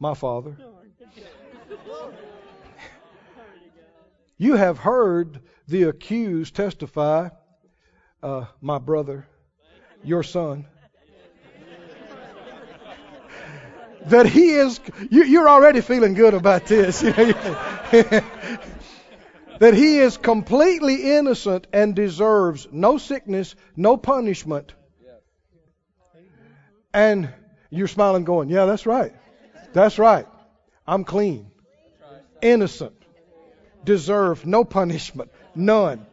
[0.00, 0.56] my father,
[4.38, 7.28] you have heard the accused testify,
[8.20, 9.24] uh, my brother,
[10.02, 10.66] your son,
[14.06, 14.80] that he is,
[15.10, 17.04] you, are already feeling good about this.
[19.58, 24.74] that he is completely innocent and deserves no sickness, no punishment.
[26.94, 27.28] And
[27.70, 29.12] you're smiling, going, Yeah, that's right.
[29.72, 30.26] That's right.
[30.86, 31.50] I'm clean,
[32.40, 32.94] innocent,
[33.84, 36.06] deserve no punishment, None.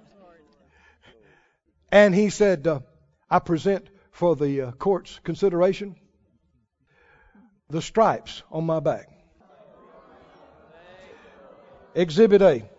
[1.91, 2.79] And he said, uh,
[3.29, 5.95] I present for the uh, court's consideration
[7.69, 9.08] the stripes on my back.
[11.93, 12.69] Exhibit A.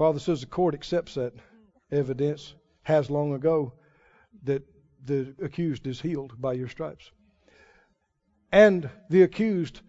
[0.00, 1.34] Father says the court accepts that
[1.92, 3.74] evidence, has long ago.
[4.44, 4.62] that
[5.04, 7.10] the accused is healed by your stripes.
[8.50, 9.82] And the accused,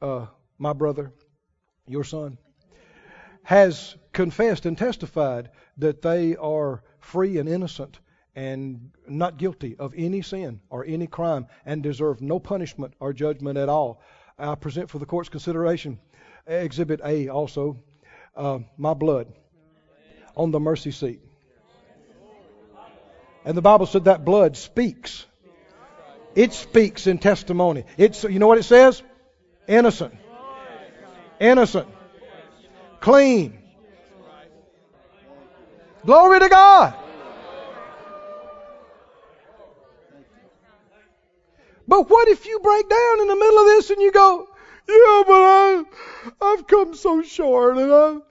[0.00, 0.24] uh,
[0.56, 1.12] my brother,
[1.86, 2.38] your son,
[3.42, 8.00] has confessed and testified that they are free and innocent
[8.34, 13.58] and not guilty of any sin or any crime and deserve no punishment or judgment
[13.58, 14.00] at all.
[14.38, 15.98] I present for the court's consideration
[16.46, 17.84] Exhibit A also,
[18.34, 19.30] uh, my blood
[20.38, 21.20] on the mercy seat.
[23.44, 25.26] And the Bible said that blood speaks.
[26.34, 27.84] It speaks in testimony.
[27.96, 29.02] It's you know what it says?
[29.66, 30.14] Innocent.
[31.40, 31.88] Innocent.
[33.00, 33.58] Clean.
[36.04, 36.94] Glory to God.
[41.86, 44.46] But what if you break down in the middle of this and you go,
[44.88, 45.84] yeah, but I,
[46.40, 48.22] I've come so short and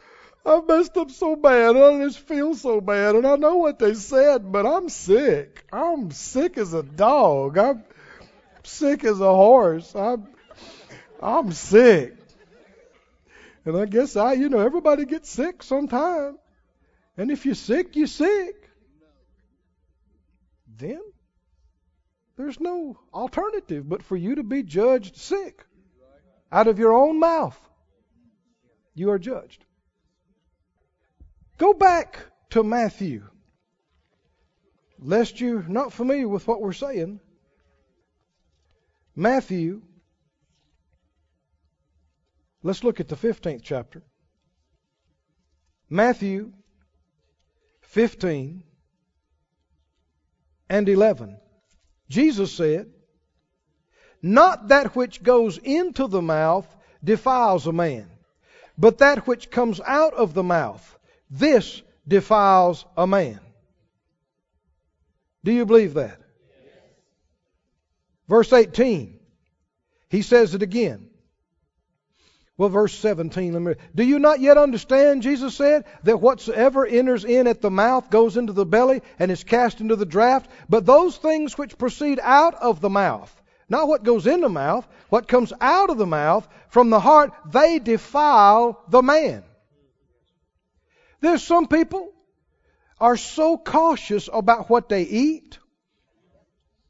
[0.48, 3.94] I, messed up so bad I just feel so bad and I know what they
[3.94, 5.66] said, but I'm sick.
[5.74, 7.58] I'm sick as a dog.
[7.58, 7.84] I'm
[8.64, 9.94] sick as a horse.
[9.96, 10.28] I'm,
[11.22, 12.16] I'm sick.
[13.66, 16.38] And I guess I, you know, everybody gets sick sometime.
[17.18, 18.70] And if you're sick, you're sick.
[20.78, 21.02] Then
[22.38, 25.66] there's no alternative but for you to be judged sick.
[26.50, 27.60] Out of your own mouth,
[28.96, 29.66] you are judged.
[31.58, 32.20] Go back
[32.52, 33.24] to Matthew.
[35.00, 37.20] Lest you're not familiar with what we're saying,
[39.16, 39.82] Matthew,
[42.64, 44.04] let's look at the 15th chapter.
[45.90, 46.52] Matthew
[47.82, 48.64] 15
[50.70, 51.40] and 11.
[52.10, 52.92] Jesus said,
[54.22, 56.68] Not that which goes into the mouth
[57.04, 58.10] defiles a man,
[58.78, 60.97] but that which comes out of the mouth,
[61.30, 63.40] this defiles a man.
[65.44, 66.20] Do you believe that?
[68.28, 69.18] Verse 18,
[70.10, 71.10] he says it again.
[72.58, 77.24] Well, verse 17, let me, do you not yet understand, Jesus said, that whatsoever enters
[77.24, 80.48] in at the mouth goes into the belly and is cast into the draught?
[80.68, 83.34] But those things which proceed out of the mouth,
[83.70, 87.32] not what goes in the mouth, what comes out of the mouth from the heart,
[87.46, 89.44] they defile the man.
[91.22, 92.12] There's some people
[93.00, 95.60] are so cautious about what they eat,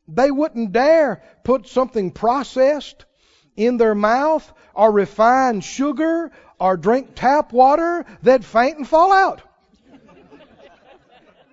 [0.07, 3.05] they wouldn't dare put something processed
[3.57, 9.41] in their mouth or refined sugar or drink tap water, they'd faint and fall out.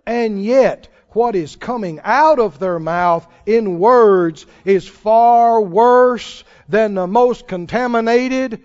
[0.07, 6.95] and yet, what is coming out of their mouth in words is far worse than
[6.95, 8.63] the most contaminated,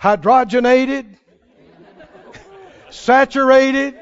[0.00, 1.16] hydrogenated,
[2.92, 3.98] saturated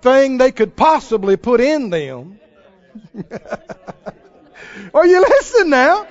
[0.00, 2.38] thing they could possibly put in them.
[4.94, 6.06] Are you listening now?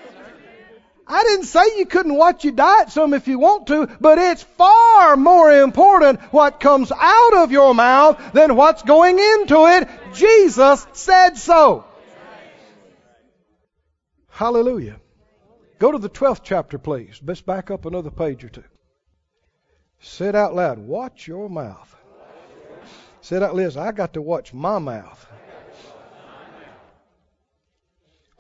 [1.06, 4.44] I didn't say you couldn't watch your diet some if you want to, but it's
[4.44, 9.88] far more important what comes out of your mouth than what's going into it.
[10.14, 11.86] Jesus said so.
[14.30, 15.00] Hallelujah.
[15.78, 17.20] Go to the 12th chapter, please.
[17.24, 18.64] Let's back up another page or two.
[20.04, 20.78] Say it out loud.
[20.78, 21.96] Watch your mouth.
[23.22, 23.76] Say it out, Liz.
[23.76, 25.26] I got to watch my mouth.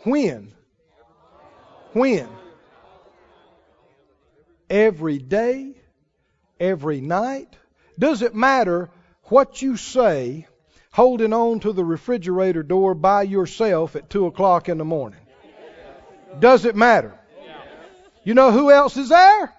[0.03, 0.51] When?
[1.93, 2.27] When?
[4.73, 5.75] every day,
[6.59, 7.55] every night?
[7.97, 8.89] Does it matter
[9.25, 10.47] what you say
[10.91, 15.19] holding on to the refrigerator door by yourself at 2 o'clock in the morning?
[16.39, 17.13] Does it matter?
[18.23, 19.53] You know who else is there?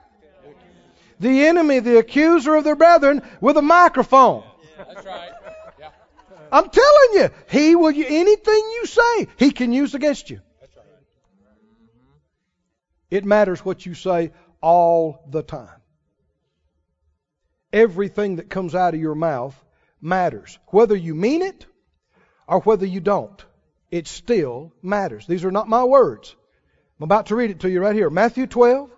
[1.20, 4.44] The enemy, the accuser of their brethren, with a microphone.
[4.76, 5.30] That's right.
[5.78, 5.90] Yeah.
[6.50, 10.40] I'm telling you, he will anything you say, he can use against you.
[13.10, 15.80] It matters what you say all the time.
[17.72, 19.54] Everything that comes out of your mouth
[20.00, 20.58] matters.
[20.68, 21.66] Whether you mean it
[22.48, 23.44] or whether you don't,
[23.90, 25.26] it still matters.
[25.26, 26.34] These are not my words.
[26.98, 28.10] I'm about to read it to you right here.
[28.10, 28.90] Matthew 12.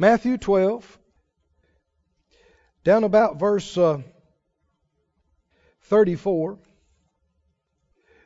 [0.00, 0.98] Matthew 12.
[2.84, 3.98] Down about verse uh,
[5.82, 6.58] 34.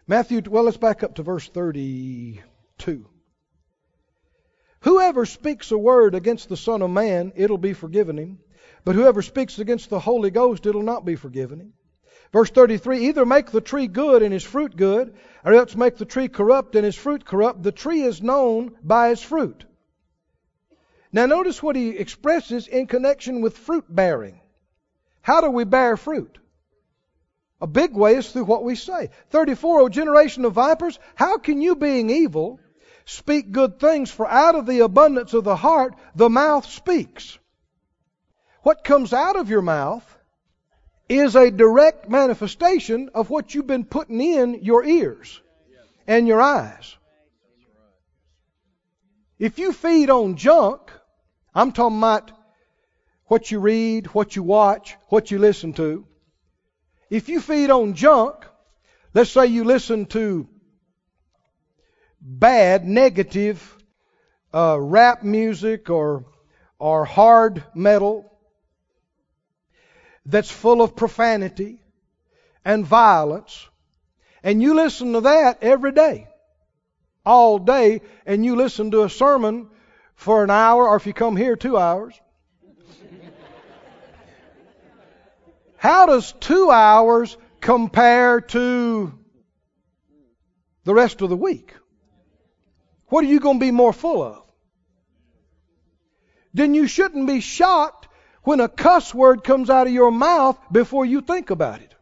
[0.07, 3.09] Matthew, well, let's back up to verse 32.
[4.81, 8.39] Whoever speaks a word against the Son of Man, it'll be forgiven him.
[8.85, 11.73] But whoever speaks against the Holy Ghost, it'll not be forgiven him.
[12.33, 16.05] Verse 33 Either make the tree good and his fruit good, or else make the
[16.05, 17.63] tree corrupt and his fruit corrupt.
[17.63, 19.65] The tree is known by his fruit.
[21.13, 24.41] Now, notice what he expresses in connection with fruit bearing.
[25.21, 26.39] How do we bear fruit?
[27.61, 29.11] A big way is through what we say.
[29.31, 32.59] 34, O generation of vipers, how can you, being evil,
[33.05, 34.11] speak good things?
[34.11, 37.39] For out of the abundance of the heart, the mouth speaks.
[38.63, 40.05] What comes out of your mouth
[41.09, 45.41] is a direct manifestation of what you've been putting in your ears
[46.07, 46.97] and your eyes.
[49.39, 50.91] If you feed on junk,
[51.55, 52.31] I'm talking about
[53.27, 56.07] what you read, what you watch, what you listen to.
[57.11, 58.37] If you feed on junk,
[59.13, 60.49] let's say you listen to
[62.21, 63.77] bad, negative
[64.55, 66.25] uh, rap music or
[66.79, 68.33] or hard metal
[70.27, 71.81] that's full of profanity
[72.65, 73.69] and violence,
[74.43, 76.29] and you listen to that every day,
[77.25, 79.69] all day, and you listen to a sermon
[80.23, 82.19] for an hour, or if you come here, two hours.
[85.77, 89.19] How does two hours compare to
[90.85, 91.75] the rest of the week?
[93.09, 94.43] What are you going to be more full of?
[96.55, 98.07] Then you shouldn't be shocked
[98.45, 101.95] when a cuss word comes out of your mouth before you think about it.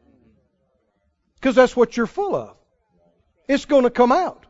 [1.36, 2.56] Because that's what you're full of.
[3.48, 4.44] It's going to come out.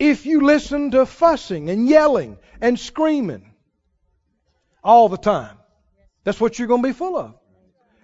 [0.00, 3.52] If you listen to fussing and yelling and screaming
[4.82, 5.58] all the time,
[6.24, 7.34] that's what you're going to be full of.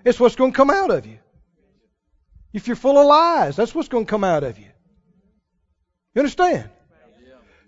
[0.05, 1.19] It's what's going to come out of you.
[2.53, 4.69] If you're full of lies, that's what's going to come out of you.
[6.15, 6.69] You understand?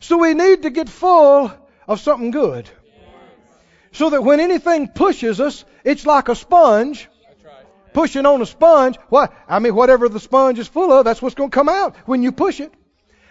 [0.00, 1.50] So we need to get full
[1.88, 2.68] of something good
[3.92, 7.08] so that when anything pushes us, it's like a sponge
[7.94, 8.98] pushing on a sponge.
[9.08, 9.32] What?
[9.48, 12.22] I mean, whatever the sponge is full of, that's what's going to come out when
[12.22, 12.74] you push it.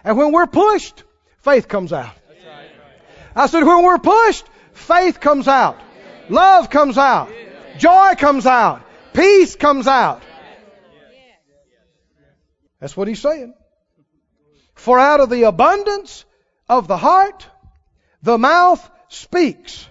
[0.08, 1.04] And when we're pushed,
[1.40, 2.16] faith comes out.
[3.36, 5.78] I said, when we're pushed, faith comes out.
[6.30, 7.30] Love comes out.
[7.78, 8.84] Joy comes out.
[9.12, 10.24] Peace comes out.
[12.80, 13.54] That's what he's saying.
[14.76, 16.24] For out of the abundance
[16.70, 17.46] of the heart,
[18.22, 19.90] the mouth speaks.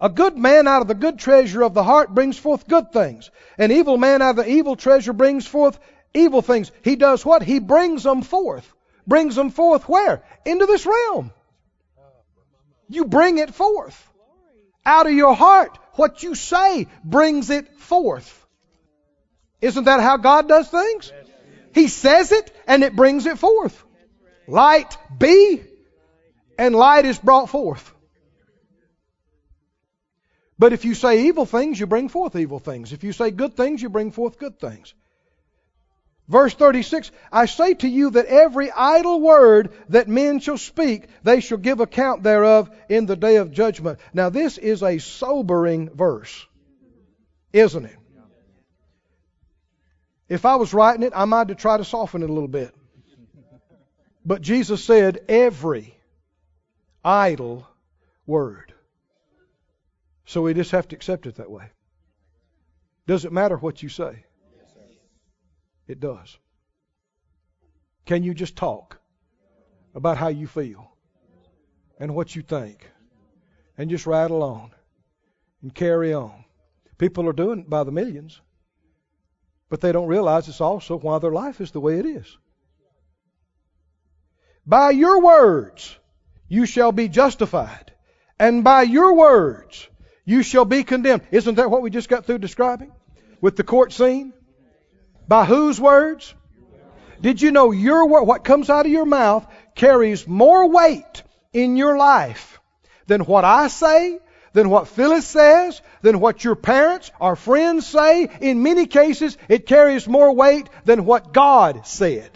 [0.00, 3.30] A good man out of the good treasure of the heart brings forth good things.
[3.56, 5.78] An evil man out of the evil treasure brings forth
[6.14, 6.70] evil things.
[6.82, 7.42] He does what?
[7.42, 8.72] He brings them forth.
[9.06, 10.22] Brings them forth where?
[10.44, 11.32] Into this realm.
[12.88, 14.04] You bring it forth.
[14.84, 18.46] Out of your heart, what you say brings it forth.
[19.60, 21.12] Isn't that how God does things?
[21.74, 23.84] He says it and it brings it forth.
[24.46, 25.62] Light be,
[26.58, 27.92] and light is brought forth.
[30.58, 32.92] But if you say evil things, you bring forth evil things.
[32.92, 34.94] If you say good things, you bring forth good things.
[36.28, 41.40] Verse 36 I say to you that every idle word that men shall speak, they
[41.40, 43.98] shall give account thereof in the day of judgment.
[44.12, 46.46] Now, this is a sobering verse,
[47.52, 47.96] isn't it?
[50.28, 52.74] If I was writing it, I might have tried to soften it a little bit.
[54.26, 55.96] But Jesus said, every
[57.02, 57.66] idle
[58.26, 58.74] word.
[60.26, 61.70] So we just have to accept it that way.
[63.06, 64.26] Does it matter what you say?
[65.88, 66.36] It does.
[68.04, 69.00] Can you just talk
[69.94, 70.92] about how you feel
[71.98, 72.88] and what you think
[73.76, 74.70] and just rattle on
[75.62, 76.44] and carry on?
[76.98, 78.40] People are doing it by the millions,
[79.70, 82.36] but they don't realize it's also why their life is the way it is.
[84.66, 85.98] By your words
[86.48, 87.92] you shall be justified,
[88.38, 89.88] and by your words
[90.24, 91.22] you shall be condemned.
[91.30, 92.92] Isn't that what we just got through describing
[93.40, 94.34] with the court scene?
[95.28, 96.34] By whose words?
[97.20, 101.22] Did you know your word, what comes out of your mouth carries more weight
[101.52, 102.58] in your life
[103.06, 104.18] than what I say,
[104.52, 108.28] than what Phyllis says, than what your parents or friends say.
[108.40, 112.30] In many cases, it carries more weight than what God said.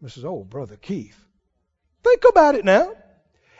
[0.00, 1.18] This is old brother Keith.
[2.02, 2.92] Think about it now.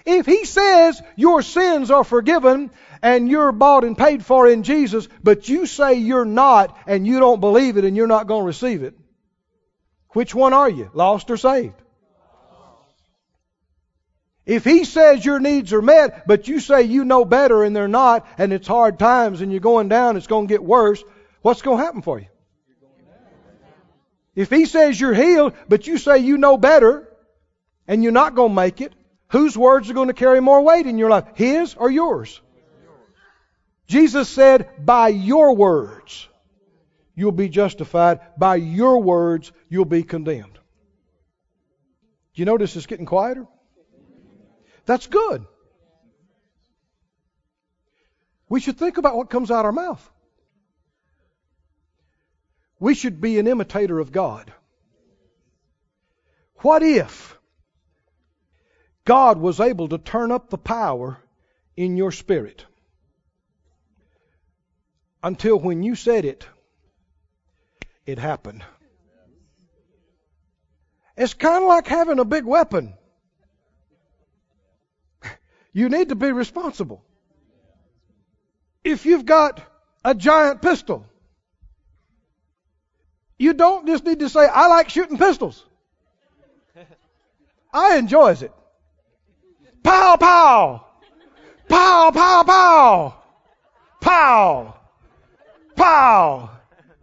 [0.05, 2.71] If he says your sins are forgiven
[3.03, 7.18] and you're bought and paid for in Jesus, but you say you're not and you
[7.18, 8.94] don't believe it and you're not going to receive it,
[10.11, 11.74] which one are you, lost or saved?
[14.44, 17.86] If he says your needs are met, but you say you know better and they're
[17.86, 21.03] not, and it's hard times and you're going down, it's going to get worse,
[21.42, 22.26] what's going to happen for you?
[24.34, 27.09] If he says you're healed, but you say you know better
[27.86, 28.94] and you're not going to make it,
[29.32, 31.24] Whose words are going to carry more weight in your life?
[31.34, 32.38] His or yours?
[33.93, 36.26] Jesus said, By your words
[37.14, 38.20] you'll be justified.
[38.38, 40.55] By your words you'll be condemned.
[40.55, 43.47] Do you notice it's getting quieter?
[44.86, 45.45] That's good.
[48.49, 50.11] We should think about what comes out our mouth.
[52.80, 54.51] we should be an imitator of God.
[56.62, 57.38] What if
[59.05, 61.18] God was able to turn up the power
[61.76, 62.64] in your spirit
[65.23, 66.47] until when you said it,
[68.07, 68.64] it happened?
[71.16, 72.95] It's kind of like having a big weapon.
[75.73, 77.03] You need to be responsible.
[78.85, 79.61] If you've got
[80.05, 81.07] a giant pistol,
[83.39, 85.64] you don't just need to say, I like shooting pistols.
[87.73, 88.53] I enjoys it.
[89.83, 90.87] Pow, pow.
[91.68, 93.23] Pow, pow, pow.
[94.01, 94.82] Pow.
[95.77, 96.51] Pow.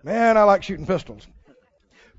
[0.03, 1.28] Man, I like shooting pistols.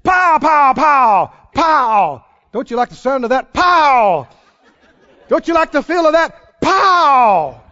[0.03, 1.33] Pow, pow, pow.
[1.55, 2.25] Pow.
[2.53, 3.53] Don't you like the sound of that?
[3.53, 4.29] Pow.
[5.29, 6.61] Don't you like the feel of that?
[6.61, 7.63] Pow.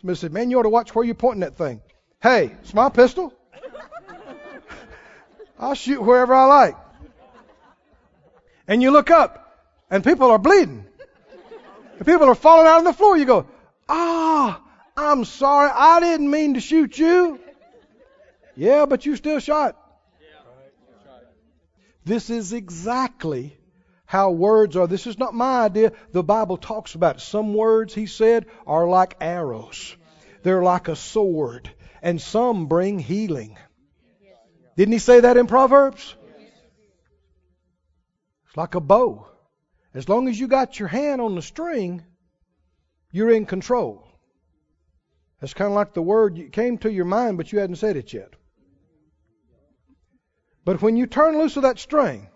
[0.00, 1.80] Somebody said, Man, you ought to watch where you're pointing that thing.
[2.22, 3.32] Hey, it's my pistol.
[5.58, 6.76] I'll shoot wherever I like.
[8.66, 10.86] And you look up, and people are bleeding.
[11.98, 13.16] And people are falling out on the floor.
[13.16, 13.46] You go,
[13.88, 14.62] Ah,
[14.96, 15.70] I'm sorry.
[15.74, 17.40] I didn't mean to shoot you.
[18.56, 19.76] Yeah, but you still shot.
[22.04, 23.56] This is exactly
[24.04, 24.86] how words are.
[24.86, 25.92] This is not my idea.
[26.12, 27.20] The Bible talks about it.
[27.20, 29.96] Some words, he said, are like arrows,
[30.42, 31.70] they're like a sword,
[32.02, 33.58] and some bring healing.
[34.76, 36.14] Didn't he say that in Proverbs?
[38.46, 39.26] It's like a bow.
[39.94, 42.04] As long as you got your hand on the string,
[43.10, 44.06] you're in control.
[45.44, 48.14] That's kind of like the word came to your mind, but you hadn't said it
[48.14, 48.32] yet.
[50.64, 52.28] But when you turn loose of that string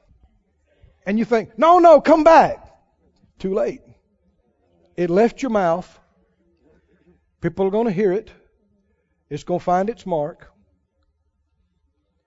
[1.06, 2.70] and you think, no, no, come back,
[3.38, 3.80] too late.
[4.94, 5.88] It left your mouth.
[7.40, 8.30] People are going to hear it.
[9.30, 10.52] It's going to find its mark.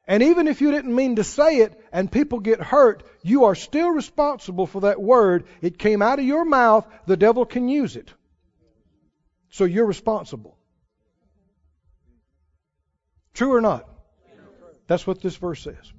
[0.08, 3.54] And even if you didn't mean to say it and people get hurt, you are
[3.54, 5.44] still responsible for that word.
[5.62, 6.88] It came out of your mouth.
[7.06, 8.12] The devil can use it.
[9.52, 10.58] So you're responsible.
[13.34, 13.88] True or not?
[14.88, 15.94] That's what this verse says.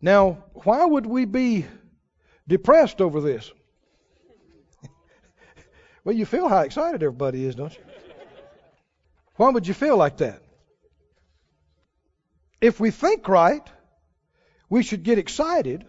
[0.00, 1.66] Now, why would we be
[2.46, 3.50] depressed over this?
[6.04, 7.82] well, you feel how excited everybody is, don't you?
[9.36, 10.40] Why would you feel like that?
[12.60, 13.66] If we think right,
[14.68, 15.84] we should get excited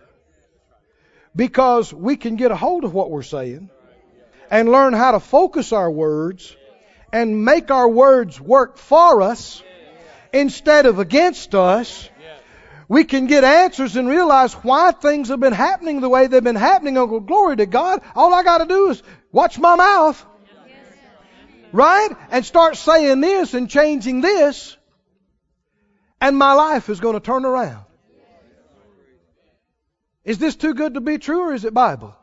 [1.35, 3.69] because we can get a hold of what we're saying
[4.49, 6.55] and learn how to focus our words
[7.15, 9.63] and make our words work for us
[10.33, 12.09] instead of against us,
[12.89, 16.57] we can get answers and realize why things have been happening the way they've been
[16.57, 16.97] happening.
[16.97, 18.01] Oh, glory to God.
[18.15, 19.01] All I got to do is
[19.31, 20.25] watch my mouth.
[21.71, 22.09] Right?
[22.31, 24.75] And start saying this and changing this.
[26.19, 27.85] And my life is going to turn around.
[30.25, 32.13] Is this too good to be true or is it Bible?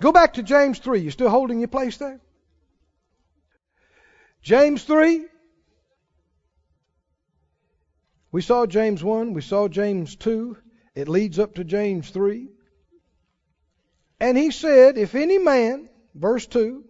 [0.00, 1.00] Go back to James 3.
[1.00, 2.20] You still holding your place there?
[4.42, 5.24] James 3.
[8.32, 10.56] We saw James 1, we saw James 2.
[10.94, 12.48] It leads up to James 3.
[14.18, 16.84] And he said, If any man, verse 2,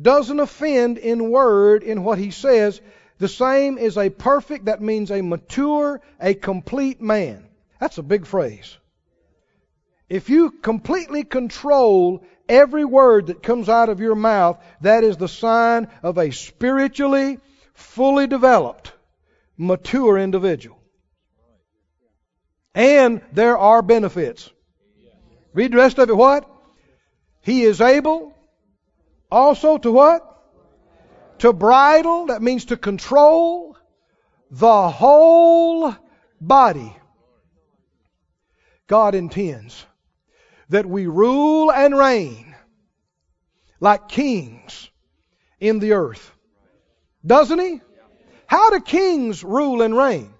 [0.00, 2.80] doesn't offend in word in what he says,
[3.18, 7.46] the same is a perfect, that means a mature, a complete man.
[7.78, 8.76] That's a big phrase.
[10.08, 15.28] If you completely control every word that comes out of your mouth, that is the
[15.28, 17.38] sign of a spiritually
[17.74, 18.92] fully developed
[19.56, 20.78] mature individual.
[22.74, 24.50] And there are benefits.
[25.52, 26.50] Read the rest of it what?
[27.42, 28.34] He is able
[29.30, 30.30] also to what?
[31.38, 33.76] To bridle, that means to control
[34.50, 35.94] the whole
[36.40, 36.96] body.
[38.86, 39.84] God intends
[40.74, 42.52] that we rule and reign
[43.78, 44.90] like kings
[45.60, 46.32] in the earth.
[47.24, 47.80] Doesn't He?
[48.48, 50.34] How do kings rule and reign?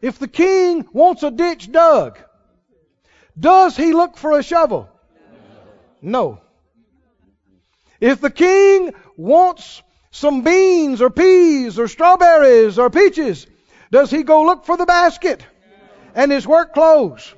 [0.00, 2.18] If the king wants a ditch dug,
[3.38, 4.88] does he look for a shovel?
[6.00, 6.40] No.
[8.00, 13.46] If the king wants some beans or peas or strawberries or peaches,
[13.90, 15.44] does he go look for the basket
[16.14, 17.34] and his work clothes?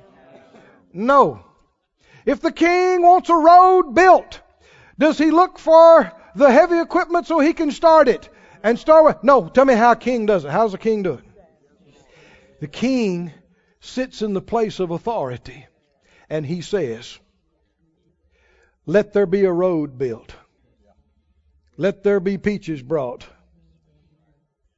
[0.93, 1.45] No.
[2.25, 4.41] If the king wants a road built,
[4.97, 8.29] does he look for the heavy equipment so he can start it?
[8.63, 9.23] and start with.
[9.23, 10.51] No, tell me how a king does it.
[10.51, 11.23] How does a king do it?
[12.59, 13.31] The king
[13.79, 15.65] sits in the place of authority
[16.29, 17.19] and he says,
[18.85, 20.35] Let there be a road built.
[21.77, 23.25] Let there be peaches brought.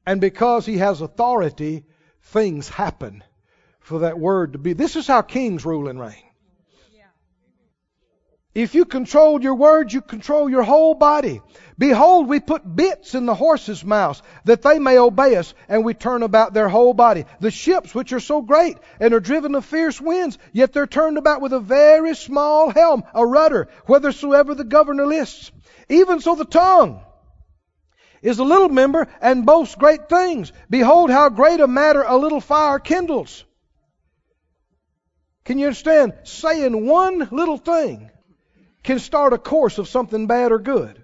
[0.06, 1.84] And because he has authority,
[2.22, 3.24] things happen
[3.82, 4.74] for that word to be.
[4.74, 6.24] This is how kings rule and reign.
[8.54, 11.42] If you control your words, you control your whole body.
[11.78, 15.94] Behold, we put bits in the horses' mouths that they may obey us, and we
[15.94, 17.24] turn about their whole body.
[17.40, 21.18] The ships, which are so great and are driven of fierce winds, yet they're turned
[21.18, 25.50] about with a very small helm, a rudder, whithersoever the governor lists.
[25.88, 27.02] Even so the tongue
[28.22, 30.52] is a little member and boasts great things.
[30.70, 33.46] Behold, how great a matter a little fire kindles.
[35.44, 36.14] Can you understand?
[36.24, 38.12] Saying one little thing
[38.84, 41.02] can start a course of something bad or good.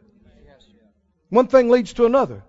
[1.30, 2.44] One thing leads to another.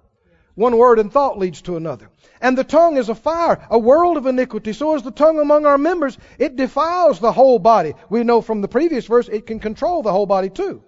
[0.54, 2.10] One word and thought leads to another.
[2.40, 4.72] And the tongue is a fire, a world of iniquity.
[4.72, 6.18] So is the tongue among our members.
[6.38, 7.94] It defiles the whole body.
[8.08, 10.82] We know from the previous verse it can control the whole body too.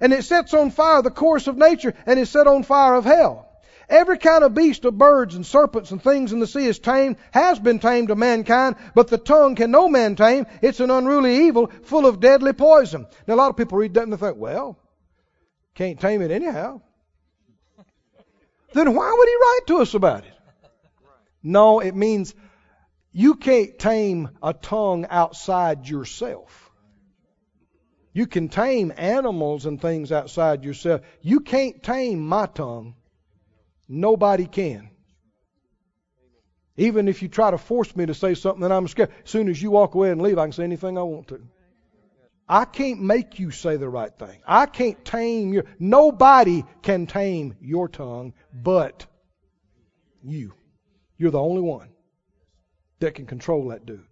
[0.00, 3.04] And it sets on fire the course of nature and is set on fire of
[3.04, 3.47] hell.
[3.88, 7.16] Every kind of beast of birds and serpents and things in the sea is tamed,
[7.30, 10.46] has been tamed of mankind, but the tongue can no man tame.
[10.60, 13.06] It's an unruly evil full of deadly poison.
[13.26, 14.78] Now, a lot of people read that and they think, well,
[15.74, 16.82] can't tame it anyhow.
[18.74, 20.34] then why would he write to us about it?
[21.42, 22.34] No, it means
[23.12, 26.70] you can't tame a tongue outside yourself.
[28.12, 31.00] You can tame animals and things outside yourself.
[31.22, 32.94] You can't tame my tongue.
[33.88, 34.90] Nobody can.
[36.76, 39.48] Even if you try to force me to say something that I'm scared, as soon
[39.48, 41.40] as you walk away and leave, I can say anything I want to.
[42.48, 44.40] I can't make you say the right thing.
[44.46, 45.64] I can't tame your.
[45.78, 49.06] Nobody can tame your tongue but
[50.22, 50.54] you.
[51.18, 51.88] You're the only one
[53.00, 54.04] that can control that dude.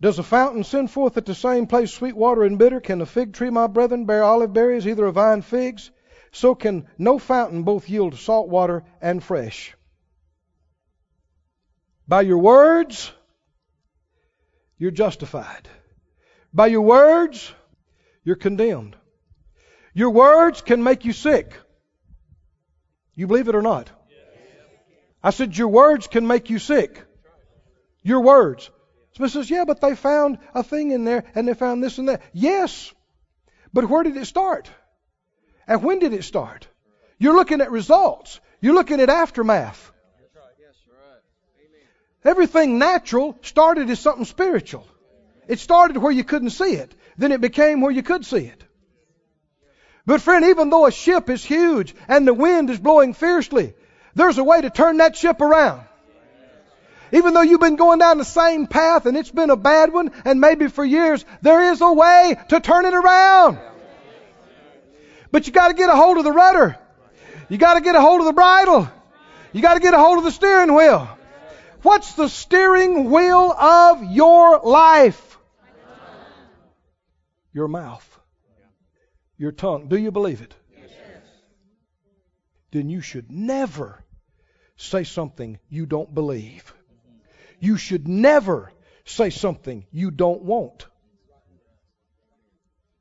[0.00, 2.80] Does a fountain send forth at the same place sweet water and bitter?
[2.80, 5.90] Can a fig tree, my brethren, bear olive berries, either a vine figs?
[6.32, 9.74] So can no fountain both yield salt water and fresh.
[12.06, 13.12] By your words,
[14.78, 15.68] you're justified.
[16.52, 17.52] By your words,
[18.24, 18.96] you're condemned.
[19.92, 21.52] Your words can make you sick.
[23.14, 23.90] You believe it or not?
[25.22, 27.04] I said, Your words can make you sick.
[28.02, 28.70] Your words.
[29.14, 32.08] Somebody says, Yeah, but they found a thing in there and they found this and
[32.08, 32.22] that.
[32.32, 32.92] Yes,
[33.72, 34.70] but where did it start?
[35.68, 36.66] And when did it start?
[37.18, 38.40] You're looking at results.
[38.60, 39.92] You're looking at aftermath.
[42.24, 44.86] Everything natural started as something spiritual.
[45.46, 46.94] It started where you couldn't see it.
[47.16, 48.64] Then it became where you could see it.
[50.06, 53.74] But friend, even though a ship is huge and the wind is blowing fiercely,
[54.14, 55.82] there's a way to turn that ship around.
[57.12, 60.12] Even though you've been going down the same path and it's been a bad one
[60.24, 63.58] and maybe for years, there is a way to turn it around.
[65.30, 66.78] But you got to get a hold of the rudder.
[67.48, 68.90] You got to get a hold of the bridle.
[69.52, 71.08] You got to get a hold of the steering wheel.
[71.82, 75.38] What's the steering wheel of your life?
[77.52, 78.20] Your mouth.
[79.36, 79.88] Your tongue.
[79.88, 80.54] Do you believe it?
[80.76, 80.90] Yes.
[82.72, 84.04] Then you should never
[84.76, 86.74] say something you don't believe.
[87.60, 88.72] You should never
[89.04, 90.86] say something you don't want.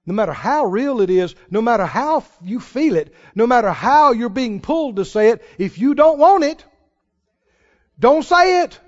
[0.08, 4.14] No matter how real it is, no matter how you feel it, no matter how
[4.14, 6.64] you're being pulled to say it, if you don't want it,
[8.00, 8.80] don't say it.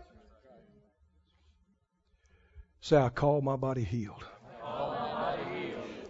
[2.79, 4.23] Say, I call my body healed.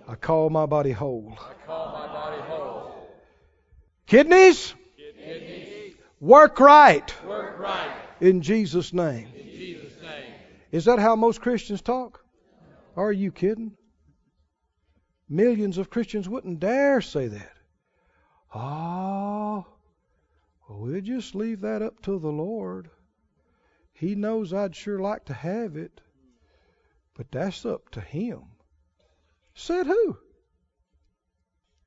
[0.07, 1.39] I call my body whole.
[4.05, 4.75] Kidneys?
[4.95, 5.95] Kidneys.
[6.19, 7.25] Work, right.
[7.25, 7.91] Work right.
[8.21, 9.27] In Jesus' name.
[9.35, 10.33] In Jesus' name.
[10.71, 12.23] Is that how most Christians talk?
[12.95, 13.71] Are you kidding?
[15.29, 17.53] Millions of Christians wouldn't dare say that.
[18.51, 19.67] Ah, oh,
[20.67, 22.89] well, we'll just leave that up to the Lord.
[23.93, 26.01] He knows I'd sure like to have it,
[27.15, 28.41] but that's up to Him.
[29.53, 30.17] Said who?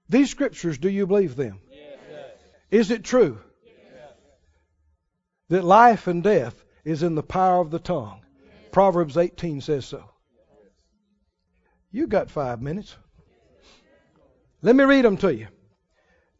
[0.08, 1.60] These scriptures, do you believe them?
[1.70, 2.28] Yes.
[2.70, 4.12] Is it true Yes.
[5.48, 8.20] that life and death is in the power of the tongue?
[8.70, 10.10] Proverbs 18 says so.
[11.90, 12.96] You got five minutes.
[14.62, 15.48] Let me read them to you.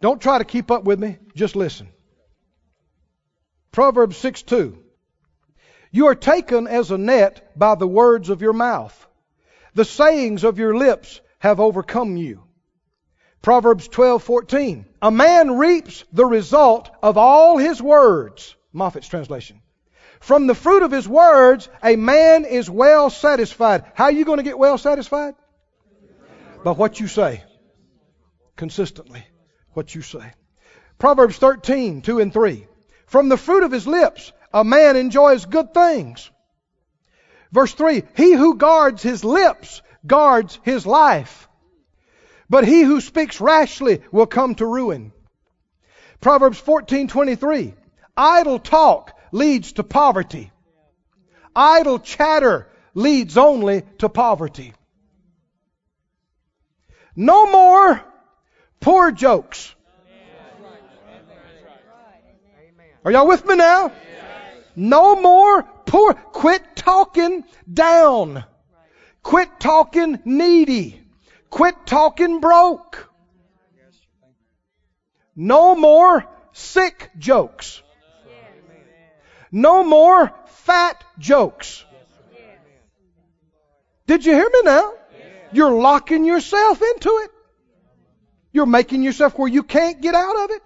[0.00, 1.88] Don't try to keep up with me, just listen.
[3.72, 4.78] Proverbs 6 2.
[5.90, 9.06] You are taken as a net by the words of your mouth.
[9.74, 12.42] The sayings of your lips have overcome you.
[13.42, 14.86] Proverbs 12:14.
[15.02, 18.54] A man reaps the result of all his words.
[18.72, 19.60] Moffatt's translation.
[20.20, 23.84] From the fruit of his words, a man is well satisfied.
[23.94, 25.34] How are you going to get well satisfied?
[26.62, 27.42] By what you say
[28.62, 29.26] consistently
[29.72, 30.32] what you say.
[30.96, 32.64] Proverbs 13, 2 and 3.
[33.06, 36.30] From the fruit of his lips, a man enjoys good things.
[37.50, 41.48] Verse 3 He who guards his lips guards his life,
[42.48, 45.12] but he who speaks rashly will come to ruin.
[46.20, 47.74] Proverbs 14:23
[48.16, 50.52] Idle talk leads to poverty.
[51.56, 54.72] Idle chatter leads only to poverty.
[57.16, 58.11] No more
[58.83, 59.74] poor jokes.
[63.05, 63.93] Are y'all with me now?
[64.76, 66.14] No more poor.
[66.14, 68.45] Quit talking down.
[69.22, 71.01] Quit talking needy.
[71.51, 73.09] Quit talking broke.
[75.35, 77.83] No more sick jokes.
[79.51, 81.85] No more fat jokes.
[84.07, 84.93] Did you hear me now?
[85.53, 87.30] You're locking yourself into it.
[88.53, 90.62] You're making yourself where you can't get out of it.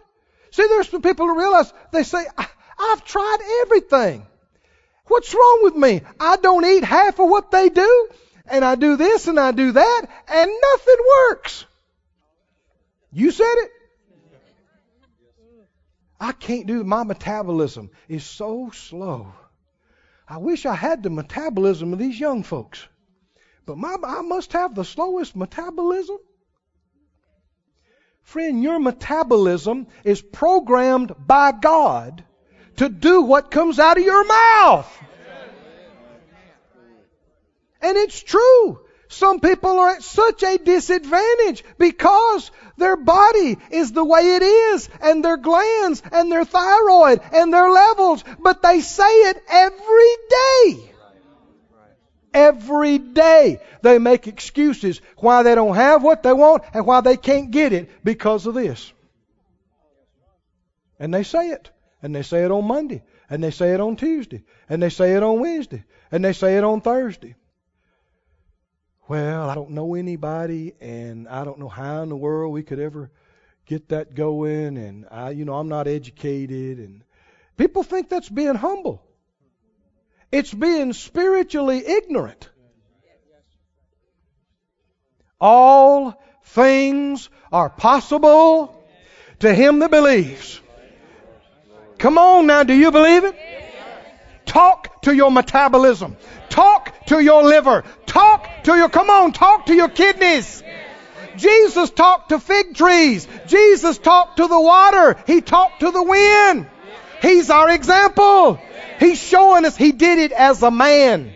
[0.51, 2.25] See, there's some people who realize they say,
[2.79, 4.27] I've tried everything.
[5.07, 6.03] What's wrong with me?
[6.19, 8.09] I don't eat half of what they do,
[8.47, 11.65] and I do this and I do that, and nothing works.
[13.13, 13.71] You said it.
[16.19, 19.33] I can't do my metabolism is so slow.
[20.29, 22.87] I wish I had the metabolism of these young folks.
[23.65, 26.19] But my I must have the slowest metabolism.
[28.27, 32.25] Friend, your metabolism is programmed by God
[32.79, 35.03] to do what comes out of your mouth.
[37.81, 38.81] And it's true.
[39.07, 44.89] Some people are at such a disadvantage because their body is the way it is,
[45.01, 50.86] and their glands, and their thyroid, and their levels, but they say it every day.
[52.37, 57.17] Every day they make excuses why they don't have what they want and why they
[57.17, 58.93] can't get it because of this.
[60.99, 61.71] And they say it.
[62.03, 63.03] And they say it on Monday.
[63.31, 64.45] And they say it on Tuesday.
[64.69, 65.85] And they say it on Wednesday.
[66.13, 67.37] And they say it on Thursday.
[69.09, 72.81] Well, I don't know anybody, and I don't know how in the world we could
[72.81, 73.11] ever
[73.65, 74.77] get that going.
[74.77, 76.81] And I, you know, I'm not educated.
[76.81, 77.03] And
[77.57, 79.06] people think that's being humble.
[80.37, 82.51] It's being spiritually ignorant.
[85.41, 88.87] All things are possible
[89.39, 90.61] to him that believes.
[91.97, 93.35] Come on now, do you believe it?
[94.45, 96.19] Talk to your metabolism.
[96.51, 97.85] Talk to your liver.
[98.05, 100.63] Talk to your, come on, talk to your kidneys.
[101.39, 103.27] Jesus talked to fig trees.
[103.47, 105.17] Jesus talked to the water.
[105.27, 106.67] He talked to the wind.
[107.23, 108.61] He's our example.
[108.99, 111.33] He's showing us he did it as a man.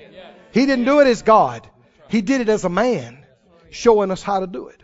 [0.53, 1.69] He didn't do it as God.
[2.09, 3.25] He did it as a man,
[3.71, 4.83] showing us how to do it.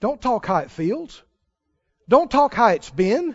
[0.00, 1.22] Don't talk how it feels.
[2.08, 3.34] Don't talk how it's been.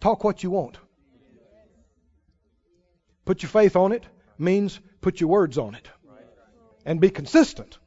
[0.00, 0.78] Talk what you want.
[3.24, 4.04] Put your faith on it
[4.36, 5.88] means put your words on it.
[6.84, 7.78] And be consistent.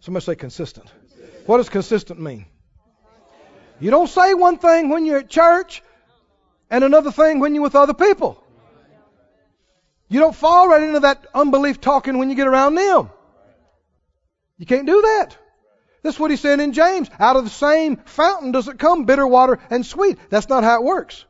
[0.00, 0.88] Somebody say consistent.
[1.46, 2.46] What does consistent mean?
[3.80, 5.82] You don't say one thing when you're at church
[6.70, 8.42] and another thing when you're with other people.
[10.08, 13.10] You don't fall right into that unbelief talking when you get around them.
[14.56, 15.36] You can't do that.
[16.02, 17.10] That's what he said in James.
[17.18, 20.18] Out of the same fountain does it come bitter water and sweet.
[20.30, 21.24] That's not how it works.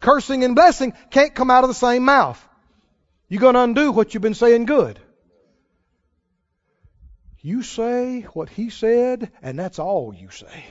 [0.00, 2.42] Cursing and blessing can't come out of the same mouth.
[3.28, 4.98] You're going to undo what you've been saying good.
[7.40, 10.64] You say what he said, and that's all you say.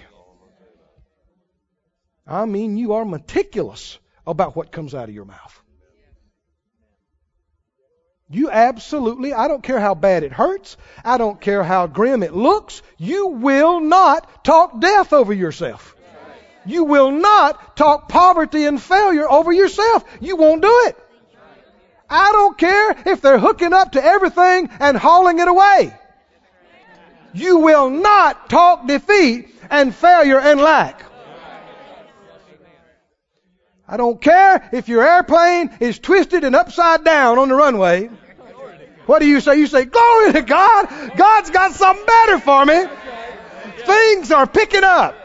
[2.27, 5.61] I mean, you are meticulous about what comes out of your mouth.
[8.29, 12.33] You absolutely, I don't care how bad it hurts, I don't care how grim it
[12.33, 15.95] looks, you will not talk death over yourself.
[16.65, 20.05] You will not talk poverty and failure over yourself.
[20.21, 20.97] You won't do it.
[22.09, 25.93] I don't care if they're hooking up to everything and hauling it away.
[27.33, 31.03] You will not talk defeat and failure and lack.
[33.91, 38.09] I don't care if your airplane is twisted and upside down on the runway.
[39.05, 39.59] What do you say?
[39.59, 41.17] You say, Glory to God.
[41.17, 42.85] God's got something better for me.
[43.85, 45.17] Things are picking up.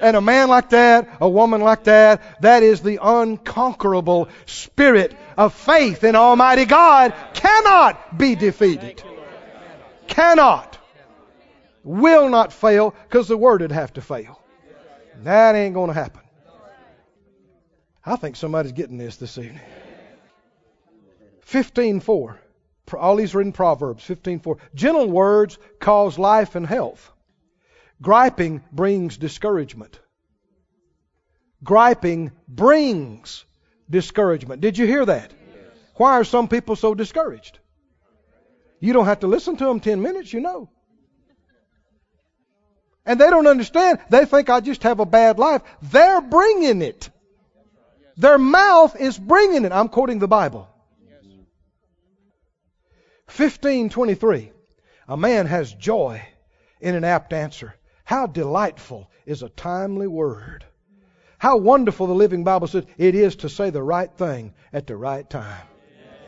[0.00, 5.54] And a man like that, a woman like that, that is the unconquerable spirit of
[5.54, 9.00] faith in Almighty God cannot be defeated.
[10.08, 10.76] Cannot.
[11.84, 14.40] Will not fail because the word would have to fail.
[15.22, 16.23] That ain't going to happen.
[18.06, 19.60] I think somebody's getting this this evening.
[21.46, 22.38] 15:4.
[22.98, 24.58] All these are in Proverbs 15:4.
[24.74, 27.10] Gentle words cause life and health.
[28.02, 30.00] Griping brings discouragement.
[31.64, 33.44] griping brings
[33.88, 34.60] discouragement.
[34.60, 35.32] Did you hear that?
[35.96, 37.58] Why are some people so discouraged?
[38.80, 40.68] You don't have to listen to them 10 minutes, you know.
[43.06, 43.98] And they don't understand.
[44.10, 45.62] They think I just have a bad life.
[45.82, 47.10] They're bringing it.
[48.16, 49.72] Their mouth is bringing it.
[49.72, 50.68] I'm quoting the Bible.
[53.26, 54.52] 1523.
[55.08, 56.22] A man has joy
[56.80, 57.74] in an apt answer.
[58.04, 60.64] How delightful is a timely word.
[61.38, 64.96] How wonderful the Living Bible says it is to say the right thing at the
[64.96, 65.66] right time.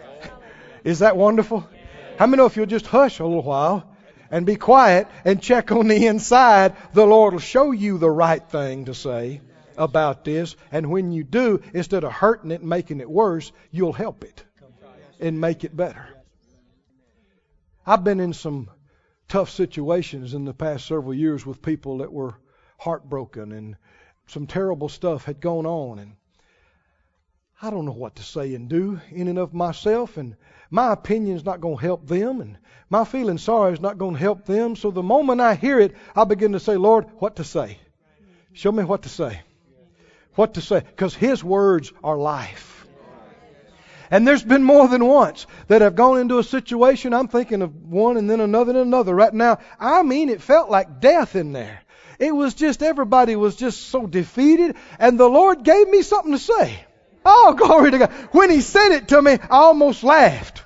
[0.85, 1.67] Is that wonderful?
[2.19, 3.97] How many know if you'll just hush a little while
[4.31, 8.47] and be quiet and check on the inside, the Lord will show you the right
[8.47, 9.41] thing to say
[9.77, 10.57] about this.
[10.73, 14.45] And when you do, instead of hurting it and making it worse, you'll help it
[15.21, 16.07] and make it better.
[17.87, 18.69] I've been in some
[19.29, 22.35] tough situations in the past several years with people that were
[22.79, 23.77] heartbroken and
[24.27, 26.17] some terrible stuff had gone on and
[27.61, 30.37] I don't know what to say and do in and of myself and
[30.71, 32.59] my opinion's not going to help them and
[32.91, 35.95] my feeling sorry is not going to help them so the moment I hear it
[36.15, 37.79] I begin to say Lord what to say
[38.53, 39.41] show me what to say
[40.37, 42.77] what to say because his words are life
[44.11, 47.75] and there's been more than once that I've gone into a situation, I'm thinking of
[47.85, 49.59] one and then another and another right now.
[49.81, 51.81] I mean, it felt like death in there.
[52.19, 56.39] It was just, everybody was just so defeated, and the Lord gave me something to
[56.39, 56.85] say.
[57.25, 58.13] Oh, glory to God.
[58.33, 60.63] When He said it to me, I almost laughed.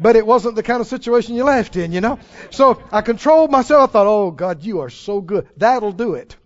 [0.00, 2.20] But it wasn't the kind of situation you laughed in, you know?
[2.50, 3.90] So I controlled myself.
[3.90, 5.48] I thought, oh, God, you are so good.
[5.56, 6.36] That'll do it.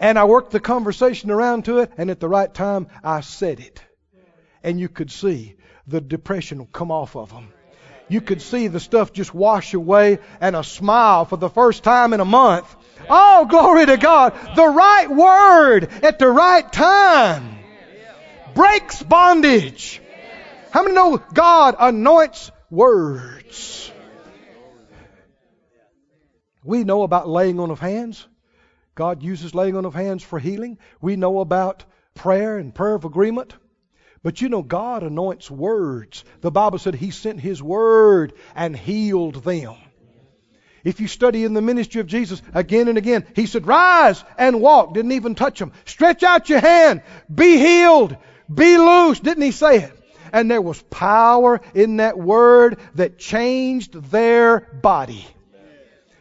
[0.00, 3.60] And I worked the conversation around to it, and at the right time, I said
[3.60, 3.82] it
[4.62, 5.54] and you could see
[5.86, 7.48] the depression come off of them.
[8.08, 12.14] You could see the stuff just wash away and a smile for the first time
[12.14, 12.74] in a month.
[13.08, 14.34] Oh, glory to God.
[14.56, 17.58] The right word at the right time
[18.54, 20.00] breaks bondage.
[20.70, 23.92] How many know God anoints words?
[26.64, 28.26] We know about laying on of hands.
[28.98, 30.76] God uses laying on of hands for healing.
[31.00, 31.84] We know about
[32.16, 33.54] prayer and prayer of agreement.
[34.24, 36.24] But you know, God anoints words.
[36.40, 39.76] The Bible said He sent His word and healed them.
[40.82, 44.60] If you study in the ministry of Jesus again and again, He said, Rise and
[44.60, 44.94] walk.
[44.94, 45.70] Didn't even touch them.
[45.84, 47.02] Stretch out your hand.
[47.32, 48.16] Be healed.
[48.52, 49.20] Be loose.
[49.20, 49.92] Didn't He say it?
[50.32, 55.24] And there was power in that word that changed their body.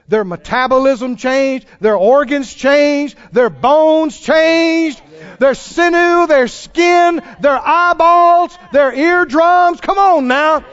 [0.07, 5.01] Their metabolism changed, their organs changed, their bones changed,
[5.39, 9.81] their sinew, their skin, their eyeballs, their eardrums.
[9.81, 10.63] Come on now.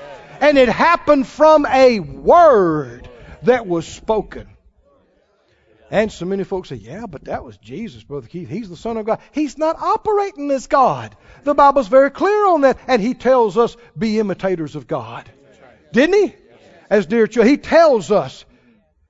[0.41, 3.09] And it happened from a word
[3.43, 4.49] that was spoken.
[5.91, 8.49] And so many folks say, yeah, but that was Jesus, Brother Keith.
[8.49, 9.21] He's the Son of God.
[9.33, 11.17] He's not operating as God.
[11.45, 12.79] The Bible's very clear on that.
[12.89, 15.31] And He tells us, be imitators of God.
[15.93, 16.35] Didn't He?
[16.91, 17.51] As dear children.
[17.51, 18.45] He tells us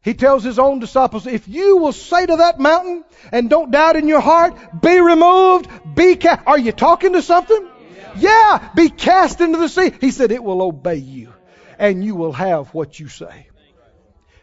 [0.05, 3.96] he tells his own disciples, if you will say to that mountain and don't doubt
[3.96, 6.46] in your heart, be removed, be cast.
[6.46, 7.70] Are you talking to something?
[8.16, 9.92] Yeah, be cast into the sea.
[10.02, 11.32] He said, it will obey you
[11.78, 13.48] and you will have what you say.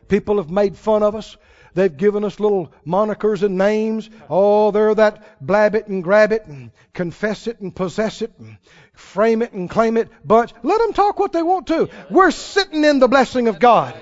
[0.08, 1.38] People have made fun of us.
[1.76, 4.10] They've given us little monikers and names.
[4.32, 8.58] Oh, they're that blab it and grab it and confess it and possess it and
[8.94, 10.54] frame it and claim it bunch.
[10.64, 11.90] Let them talk what they want to.
[12.10, 13.94] We're sitting in the blessing of God.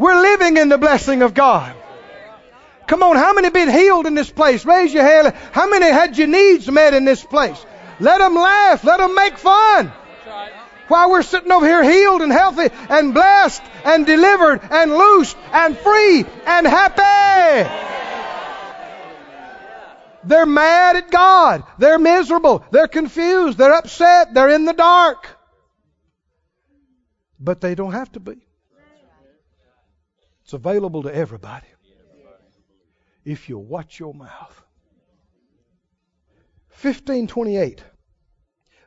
[0.00, 1.76] We're living in the blessing of God.
[2.86, 4.64] Come on, how many been healed in this place?
[4.64, 5.34] Raise your hand.
[5.52, 7.62] How many had your needs met in this place?
[8.00, 8.82] Let them laugh.
[8.82, 9.92] Let them make fun.
[10.88, 15.76] While we're sitting over here healed and healthy and blessed and delivered and loosed and
[15.76, 17.68] free and happy.
[20.24, 21.64] They're mad at God.
[21.76, 22.64] They're miserable.
[22.70, 23.58] They're confused.
[23.58, 24.32] They're upset.
[24.32, 25.28] They're in the dark.
[27.38, 28.38] But they don't have to be.
[30.50, 31.68] It's available to everybody
[33.24, 34.60] if you watch your mouth.
[36.70, 37.80] 1528.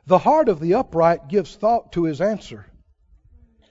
[0.04, 2.66] The heart of the upright gives thought to his answer.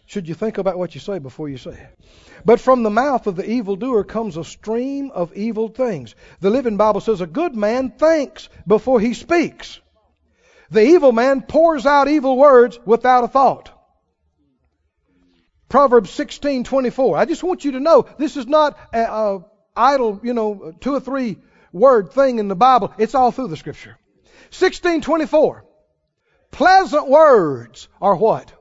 [0.07, 1.99] Should you think about what you say before you say it?
[2.43, 6.15] But from the mouth of the evildoer comes a stream of evil things.
[6.39, 9.79] The Living Bible says a good man thinks before he speaks.
[10.71, 13.69] The evil man pours out evil words without a thought.
[15.69, 17.17] Proverbs 16:24.
[17.17, 19.45] I just want you to know this is not a, a
[19.75, 21.37] idle, you know, two or three
[21.71, 22.93] word thing in the Bible.
[22.97, 23.97] It's all through the Scripture.
[24.51, 25.61] 16:24.
[26.51, 28.53] Pleasant words are what?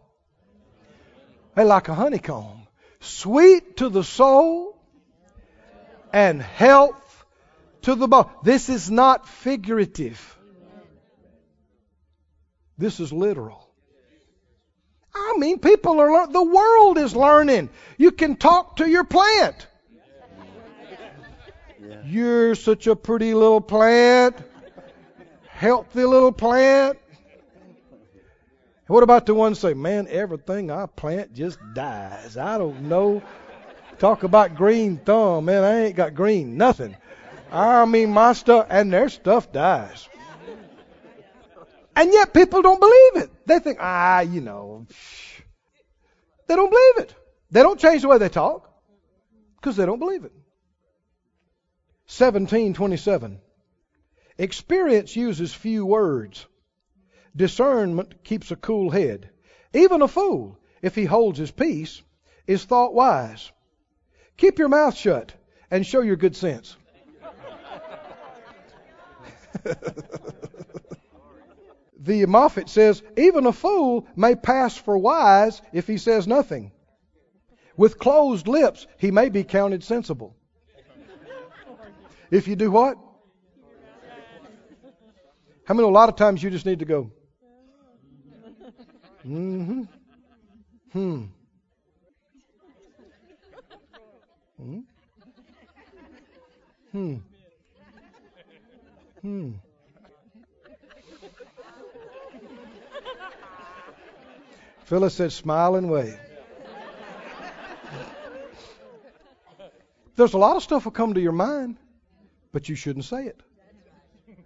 [1.54, 2.66] They're like a honeycomb,
[3.00, 4.80] sweet to the soul
[6.12, 7.24] and health
[7.82, 8.30] to the bone.
[8.42, 10.38] This is not figurative.
[12.78, 13.61] This is literal.
[15.14, 17.68] I mean, people are, lear- the world is learning.
[17.98, 19.66] You can talk to your plant.
[22.04, 24.36] You're such a pretty little plant.
[25.48, 26.98] Healthy little plant.
[28.86, 32.36] What about the ones say, man, everything I plant just dies.
[32.36, 33.22] I don't know.
[33.98, 35.62] Talk about green thumb, man.
[35.62, 36.96] I ain't got green nothing.
[37.50, 40.08] I mean, my stuff, and their stuff dies.
[41.94, 43.30] And yet people don't believe it.
[43.46, 44.86] They think, ah, you know.
[46.46, 47.14] They don't believe it.
[47.50, 48.68] They don't change the way they talk
[49.56, 50.32] because they don't believe it.
[52.08, 53.40] 1727.
[54.38, 56.46] Experience uses few words.
[57.36, 59.30] Discernment keeps a cool head.
[59.72, 62.02] Even a fool, if he holds his peace,
[62.46, 63.50] is thought wise.
[64.36, 65.32] Keep your mouth shut
[65.70, 66.76] and show your good sense.
[72.02, 76.72] the Moffatt says, even a fool may pass for wise if he says nothing.
[77.76, 80.36] With closed lips, he may be counted sensible.
[82.30, 82.98] If you do what?
[85.64, 85.86] How many?
[85.86, 87.10] A lot of times you just need to go.
[89.24, 89.82] Mm-hmm.
[90.92, 91.24] Hmm.
[94.58, 94.78] Hmm.
[96.90, 97.14] Hmm.
[99.20, 99.52] Hmm.
[104.92, 106.20] Phyllis said, smile and wave.
[110.16, 111.78] There's a lot of stuff will come to your mind,
[112.52, 113.42] but you shouldn't say it.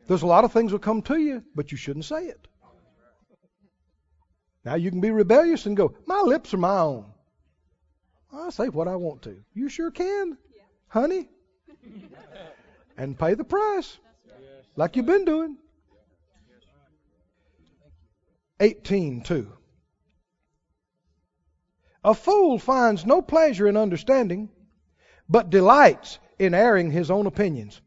[0.06, 2.46] There's a lot of things will come to you, but you shouldn't say it.
[4.64, 7.06] Now you can be rebellious and go, my lips are my own.
[8.32, 9.42] I say what I want to.
[9.52, 10.38] You sure can,
[10.86, 11.28] honey.
[12.96, 13.98] and pay the price,
[14.76, 15.56] like you've been doing.
[18.60, 19.48] 18.2.
[22.06, 24.48] A fool finds no pleasure in understanding,
[25.28, 27.80] but delights in airing his own opinions.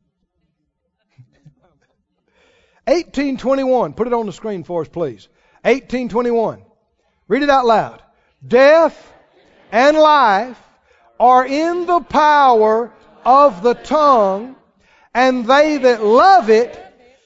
[2.83, 3.93] 1821.
[3.93, 5.29] Put it on the screen for us, please.
[5.61, 6.63] 1821.
[7.29, 8.03] Read it out loud.
[8.45, 9.13] Death
[9.71, 10.59] and life
[11.17, 12.91] are in the power
[13.23, 14.57] of the tongue,
[15.13, 16.77] and they that love it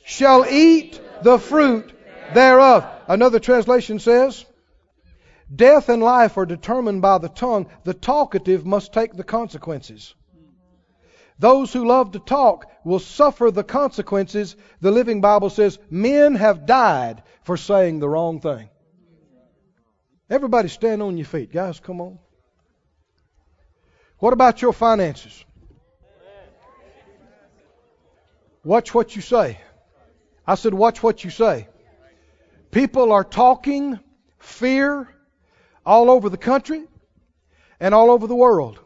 [0.06, 1.92] shall eat the fruit
[2.36, 2.86] thereof.
[3.08, 4.46] Another translation says,
[5.54, 7.68] Death and life are determined by the tongue.
[7.84, 10.16] The talkative must take the consequences.
[11.40, 14.56] Those who love to talk will suffer the consequences.
[14.82, 18.70] The Living Bible says men have died for saying the wrong thing.
[20.30, 21.52] Everybody stand on your feet.
[21.52, 22.20] Guys, come on.
[24.20, 25.44] What about your finances?
[28.64, 29.60] Watch what you say.
[30.48, 31.68] I said, watch what you say.
[32.72, 34.00] People are talking
[34.40, 35.10] fear
[35.86, 36.84] all over the country
[37.80, 38.80] and all over the world.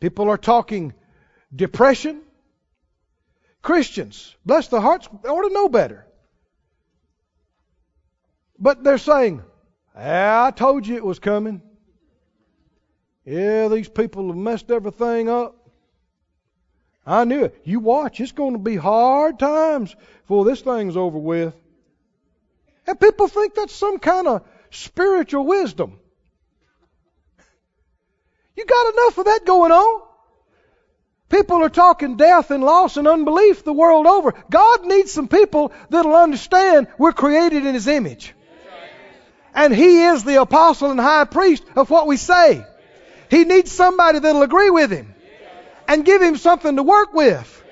[0.00, 0.94] People are talking
[1.54, 2.22] depression.
[3.62, 6.06] Christians, bless their hearts, ought to know better.
[8.58, 9.42] But they're saying,
[9.96, 11.62] ah, I told you it was coming.
[13.24, 15.56] Yeah, these people have messed everything up.
[17.06, 17.60] I knew it.
[17.64, 21.54] You watch, it's going to be hard times before this thing's over with.
[22.86, 24.42] And people think that's some kind of
[24.72, 25.98] spiritual wisdom.
[28.56, 30.02] You got enough of that going on.
[31.28, 34.34] People are talking death and loss and unbelief the world over.
[34.50, 38.34] God needs some people that'll understand we're created in His image.
[39.54, 42.66] And He is the apostle and high priest of what we say.
[43.30, 45.14] He needs somebody that'll agree with Him
[45.88, 47.64] and give Him something to work with.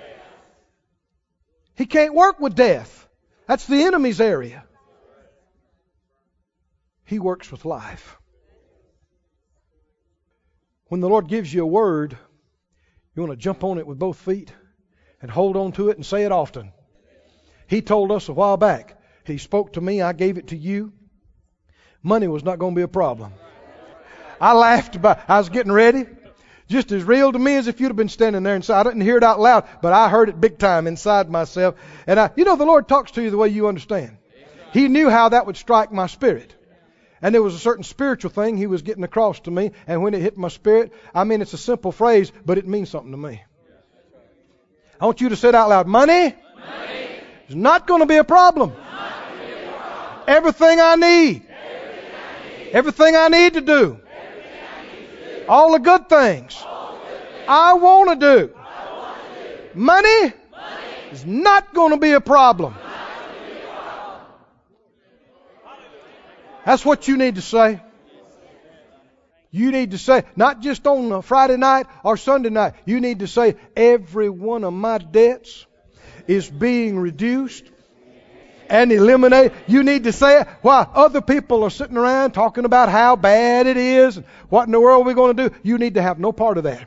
[1.74, 3.06] He can't work with death.
[3.46, 4.64] That's the enemy's area.
[7.10, 8.16] He works with life.
[10.86, 12.16] When the Lord gives you a word,
[13.16, 14.52] you want to jump on it with both feet
[15.20, 16.72] and hold on to it and say it often.
[17.66, 20.92] He told us a while back, He spoke to me, I gave it to you.
[22.00, 23.32] Money was not going to be a problem.
[24.40, 26.06] I laughed about I was getting ready.
[26.68, 28.78] Just as real to me as if you'd have been standing there inside.
[28.78, 31.74] I didn't hear it out loud, but I heard it big time inside myself.
[32.06, 34.16] And I you know the Lord talks to you the way you understand.
[34.72, 36.54] He knew how that would strike my spirit.
[37.22, 39.72] And there was a certain spiritual thing he was getting across to me.
[39.86, 42.88] And when it hit my spirit, I mean, it's a simple phrase, but it means
[42.90, 43.42] something to me.
[45.00, 45.86] I want you to say it out loud.
[45.86, 46.34] Money, Money
[47.48, 48.72] is not going to be a problem.
[50.26, 51.42] Everything I need,
[52.72, 53.98] Everything I need, to do,
[55.48, 56.56] all the good things.
[57.48, 58.54] I want to do.
[59.74, 60.32] Money,
[61.12, 62.74] is not going to be a problem.
[66.70, 67.80] That's what you need to say.
[69.50, 73.26] You need to say, not just on Friday night or Sunday night, you need to
[73.26, 75.66] say, every one of my debts
[76.28, 77.64] is being reduced
[78.68, 79.52] and eliminated.
[79.66, 83.66] You need to say it while other people are sitting around talking about how bad
[83.66, 85.56] it is and what in the world we're going to do.
[85.64, 86.86] You need to have no part of that.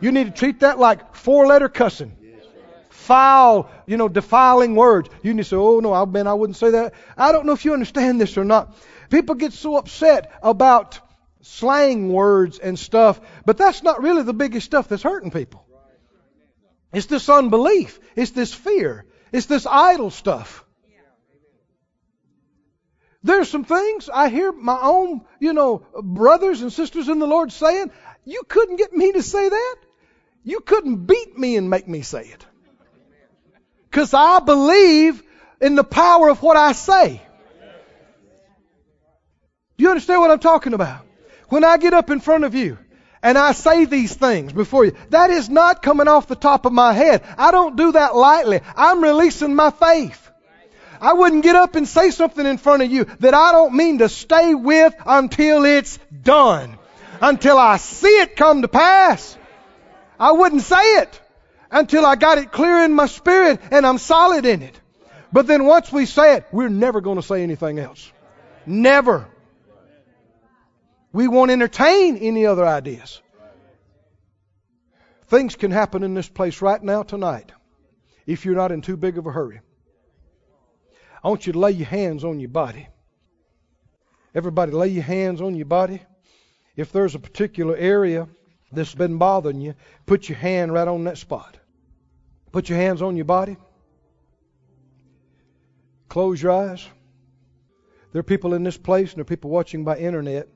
[0.00, 2.16] You need to treat that like four letter cussing.
[2.90, 5.08] Foul, you know, defiling words.
[5.24, 6.94] You need to say, oh no, I man, I wouldn't say that.
[7.16, 8.72] I don't know if you understand this or not.
[9.10, 11.00] People get so upset about
[11.42, 15.64] slang words and stuff, but that's not really the biggest stuff that's hurting people.
[16.92, 18.00] It's this unbelief.
[18.14, 19.04] It's this fear.
[19.32, 20.64] It's this idle stuff.
[23.22, 27.50] There's some things I hear my own, you know, brothers and sisters in the Lord
[27.50, 27.90] saying,
[28.24, 29.76] you couldn't get me to say that.
[30.44, 32.46] You couldn't beat me and make me say it.
[33.90, 35.22] Because I believe
[35.60, 37.20] in the power of what I say.
[39.76, 41.04] Do you understand what I'm talking about?
[41.48, 42.78] When I get up in front of you
[43.22, 46.72] and I say these things before you, that is not coming off the top of
[46.72, 47.22] my head.
[47.36, 48.60] I don't do that lightly.
[48.74, 50.22] I'm releasing my faith.
[51.00, 53.98] I wouldn't get up and say something in front of you that I don't mean
[53.98, 56.78] to stay with until it's done.
[57.20, 59.36] Until I see it come to pass.
[60.18, 61.20] I wouldn't say it
[61.70, 64.78] until I got it clear in my spirit and I'm solid in it.
[65.32, 68.10] But then once we say it, we're never going to say anything else.
[68.64, 69.28] Never.
[71.16, 73.22] We won't entertain any other ideas.
[75.28, 77.52] Things can happen in this place right now tonight
[78.26, 79.60] if you're not in too big of a hurry.
[81.24, 82.86] I want you to lay your hands on your body.
[84.34, 86.02] Everybody, lay your hands on your body.
[86.76, 88.28] If there's a particular area
[88.70, 91.56] that's been bothering you, put your hand right on that spot.
[92.52, 93.56] Put your hands on your body.
[96.10, 96.86] Close your eyes.
[98.12, 100.50] There are people in this place and there are people watching by internet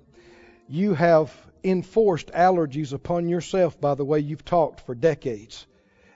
[0.71, 5.67] you have enforced allergies upon yourself by the way you've talked for decades.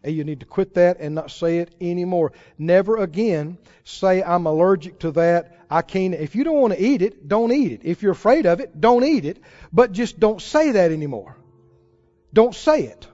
[0.04, 2.32] And you need to quit that and not say it anymore.
[2.56, 5.58] Never again say, I'm allergic to that.
[5.68, 6.14] I can't.
[6.14, 7.80] If you don't want to eat it, don't eat it.
[7.84, 9.38] If you're afraid of it, don't eat it.
[9.72, 11.36] But just don't say that anymore.
[12.32, 13.08] Don't say it.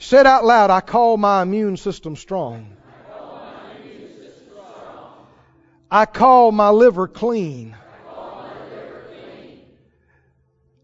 [0.00, 2.76] Said out loud, I call my immune system strong.
[5.90, 7.74] I call my liver clean.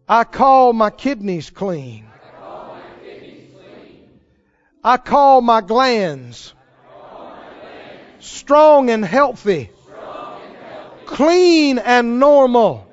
[0.07, 2.05] I call my kidneys clean.
[4.83, 6.53] I call my glands
[8.19, 9.71] strong and healthy,
[11.07, 12.87] clean and normal.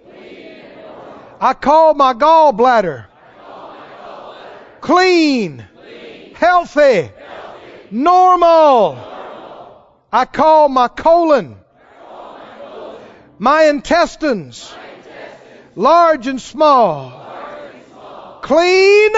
[1.39, 3.07] I call my gallbladder
[4.81, 5.67] clean,
[6.35, 7.11] healthy,
[7.91, 8.99] normal.
[10.11, 11.57] I call my colon,
[13.39, 14.75] my intestines
[15.75, 17.21] large and small,
[18.43, 19.13] Clean,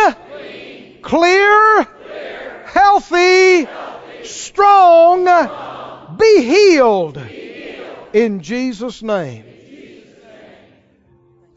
[1.00, 1.88] clear,
[2.66, 3.66] healthy,
[4.22, 5.24] strong,
[6.18, 7.16] be healed
[8.12, 9.44] in Jesus' name.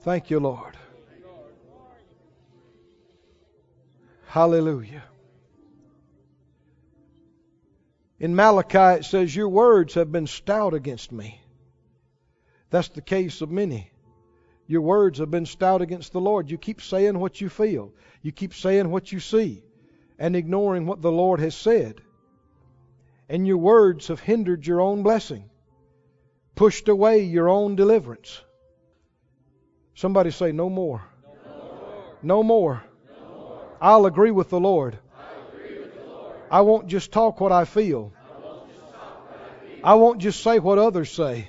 [0.02, 0.78] Thank you, Lord.
[4.28, 5.04] Hallelujah.
[8.20, 11.42] In Malachi, it says, Your words have been stout against me.
[12.70, 13.92] That's the case of many.
[14.68, 16.52] Your words have been stout against the Lord.
[16.52, 19.64] You keep saying what you feel, you keep saying what you see,
[20.20, 22.02] and ignoring what the Lord has said.
[23.30, 25.50] And your words have hindered your own blessing,
[26.56, 28.42] pushed away your own deliverance.
[29.96, 31.02] Somebody say, No more.
[32.22, 32.84] No more.
[33.10, 33.62] No more.
[33.82, 35.00] I'll agree with the Lord.
[36.52, 38.14] I won't just talk what I feel.
[39.84, 41.48] I won't just say what others say.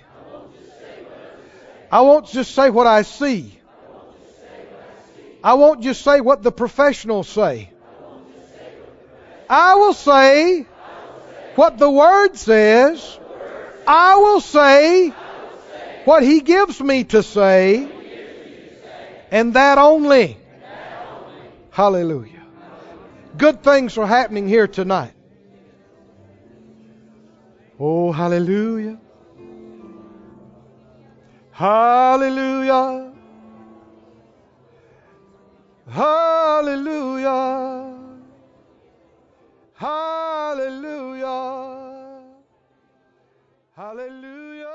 [1.91, 3.59] I won't just say what I see.
[5.43, 7.71] I won't just say what the professionals say.
[9.49, 10.67] I will say
[11.55, 13.19] what the Word says.
[13.87, 15.09] I will say
[16.05, 17.89] what He gives me to say.
[19.31, 20.37] And that only.
[21.71, 22.43] Hallelujah.
[23.37, 25.13] Good things are happening here tonight.
[27.79, 28.99] Oh, hallelujah.
[31.59, 33.13] Hallelujah.
[35.91, 37.35] Hallelujah.
[39.75, 41.41] Hallelujah.
[43.75, 44.67] Hallelujah.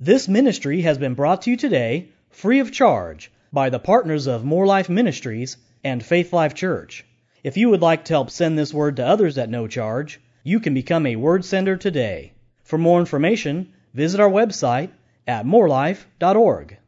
[0.00, 4.44] This ministry has been brought to you today free of charge by the partners of
[4.44, 7.04] Moore Life Ministries and Faith Life Church.
[7.44, 10.58] If you would like to help send this word to others at no charge, you
[10.58, 12.33] can become a word sender today.
[12.64, 14.90] For more information, visit our website
[15.26, 16.78] at moorelife.org.